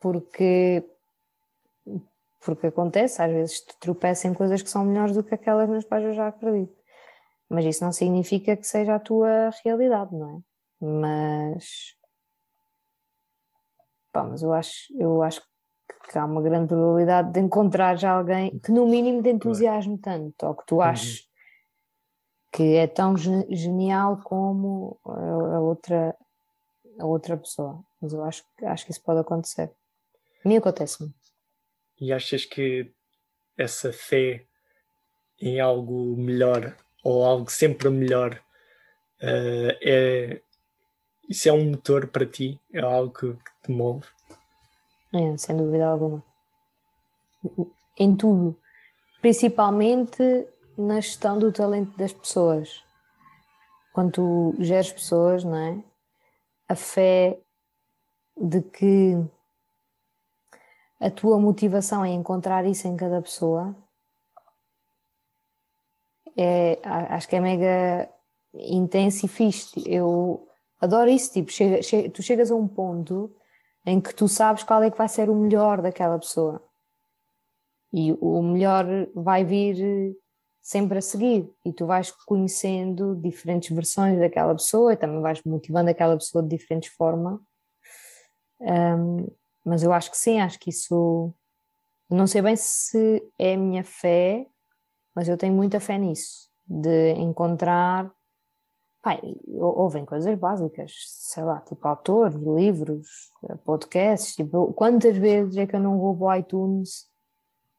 [0.00, 0.84] Porque
[2.44, 5.82] porque acontece, às vezes te tropeçam em coisas que são melhores do que aquelas nas
[5.82, 6.76] quais eu já acredito.
[7.48, 10.40] Mas isso não significa que seja a tua realidade, não é?
[10.84, 11.94] Mas.
[14.12, 15.42] Pá, mas eu acho, eu acho
[16.10, 20.46] que há uma grande probabilidade de encontrar já alguém que, no mínimo, te entusiasme tanto,
[20.46, 21.33] ou que tu aches uhum
[22.54, 26.16] que é tão genial como a outra,
[27.00, 27.84] a outra pessoa.
[28.00, 29.72] Mas eu acho, acho que isso pode acontecer.
[30.44, 31.12] A mim acontece-me.
[32.00, 32.92] E achas que
[33.58, 34.44] essa fé
[35.40, 38.40] em algo melhor ou algo sempre melhor
[39.20, 40.40] uh, é
[41.28, 42.60] isso é um motor para ti?
[42.72, 44.06] É algo que, te move?
[45.12, 46.22] É, sem dúvida alguma.
[47.98, 48.56] Em tudo.
[49.20, 50.46] Principalmente
[50.76, 52.82] na gestão do talento das pessoas.
[53.92, 55.84] Quando tu geres pessoas, não é?
[56.68, 57.38] A fé
[58.36, 59.16] de que
[61.00, 63.76] a tua motivação é encontrar isso em cada pessoa
[66.36, 68.08] é, acho que é mega
[68.54, 69.82] intenso e fixe.
[69.86, 70.48] Eu
[70.80, 73.34] adoro isso, tipo, chega, chega, tu chegas a um ponto
[73.86, 76.62] em que tu sabes qual é que vai ser o melhor daquela pessoa.
[77.92, 80.16] E o melhor vai vir
[80.64, 85.90] sempre a seguir e tu vais conhecendo diferentes versões daquela pessoa e também vais motivando
[85.90, 87.38] aquela pessoa de diferentes formas.
[88.58, 89.28] Um,
[89.62, 91.34] mas eu acho que sim, acho que isso.
[92.08, 94.46] Não sei bem se é a minha fé,
[95.14, 98.10] mas eu tenho muita fé nisso, de encontrar.
[99.02, 103.30] Pai, ouvem coisas básicas, sei lá, tipo autores, livros,
[103.66, 104.34] podcasts.
[104.34, 107.06] Tipo, quantas vezes é que eu não vou para o iTunes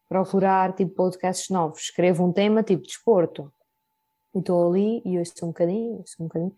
[0.08, 3.52] procurar tipo podcasts novos, escrevo um tema tipo desporto
[4.34, 6.54] e estou ali e ouço um bocadinho, ouço um bocadinho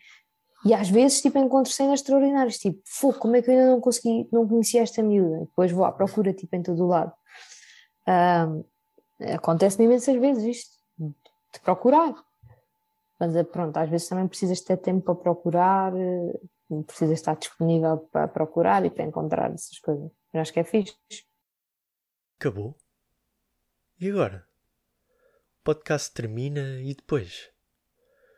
[0.65, 2.81] e às vezes tipo encontro cenas extraordinárias, tipo,
[3.19, 5.93] como é que eu ainda não consegui, não conhecia esta miúda, e depois vou à
[5.93, 7.13] procura tipo em todo o lado.
[8.09, 8.65] Um,
[9.21, 10.77] Acontece-me imensas vezes isto,
[11.53, 12.15] de procurar.
[13.19, 16.41] Mas eh, pronto, às vezes também precisas ter tempo para procurar, eh,
[16.87, 20.09] precisas estar disponível para procurar e para encontrar essas coisas.
[20.33, 20.95] Eu acho que é fixe.
[22.39, 22.77] Acabou?
[24.01, 24.45] E agora?
[25.61, 27.49] O podcast termina e depois?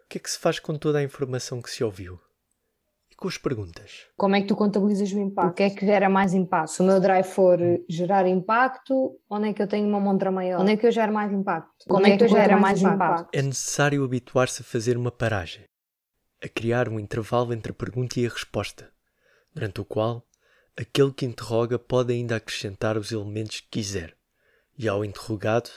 [0.06, 2.18] O que é que se faz com toda a informação que se ouviu?
[3.10, 4.06] E com as perguntas?
[4.16, 5.50] Como é que tu contabilizas o impacto?
[5.50, 6.70] O que é que gera mais impacto?
[6.70, 10.62] Se o meu drive for gerar impacto, onde é que eu tenho uma montra maior?
[10.62, 11.84] Onde é que eu gero mais impacto?
[11.86, 12.94] Como é que, é que tu gera mais impacto?
[12.94, 13.28] impacto?
[13.34, 15.66] É necessário habituar-se a fazer uma paragem,
[16.42, 18.90] a criar um intervalo entre a pergunta e a resposta,
[19.52, 20.26] durante o qual
[20.74, 24.18] aquele que interroga pode ainda acrescentar os elementos que quiser
[24.80, 25.68] e ao interrogado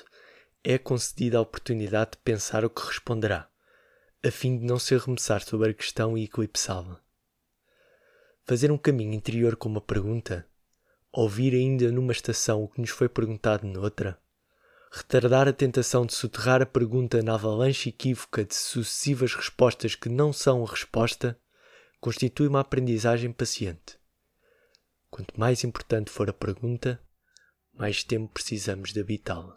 [0.63, 3.49] é concedida a oportunidade de pensar o que responderá,
[4.25, 7.01] a fim de não se arremessar sobre a questão e eclipsá-la.
[8.45, 10.47] Fazer um caminho interior com uma pergunta,
[11.11, 14.17] ouvir ainda numa estação o que nos foi perguntado noutra,
[14.89, 20.31] retardar a tentação de soterrar a pergunta na avalanche equívoca de sucessivas respostas que não
[20.31, 21.37] são a resposta,
[21.99, 23.99] constitui uma aprendizagem paciente.
[25.11, 27.01] Quanto mais importante for a pergunta,
[27.77, 29.51] mais tempo precisamos de habitá-la.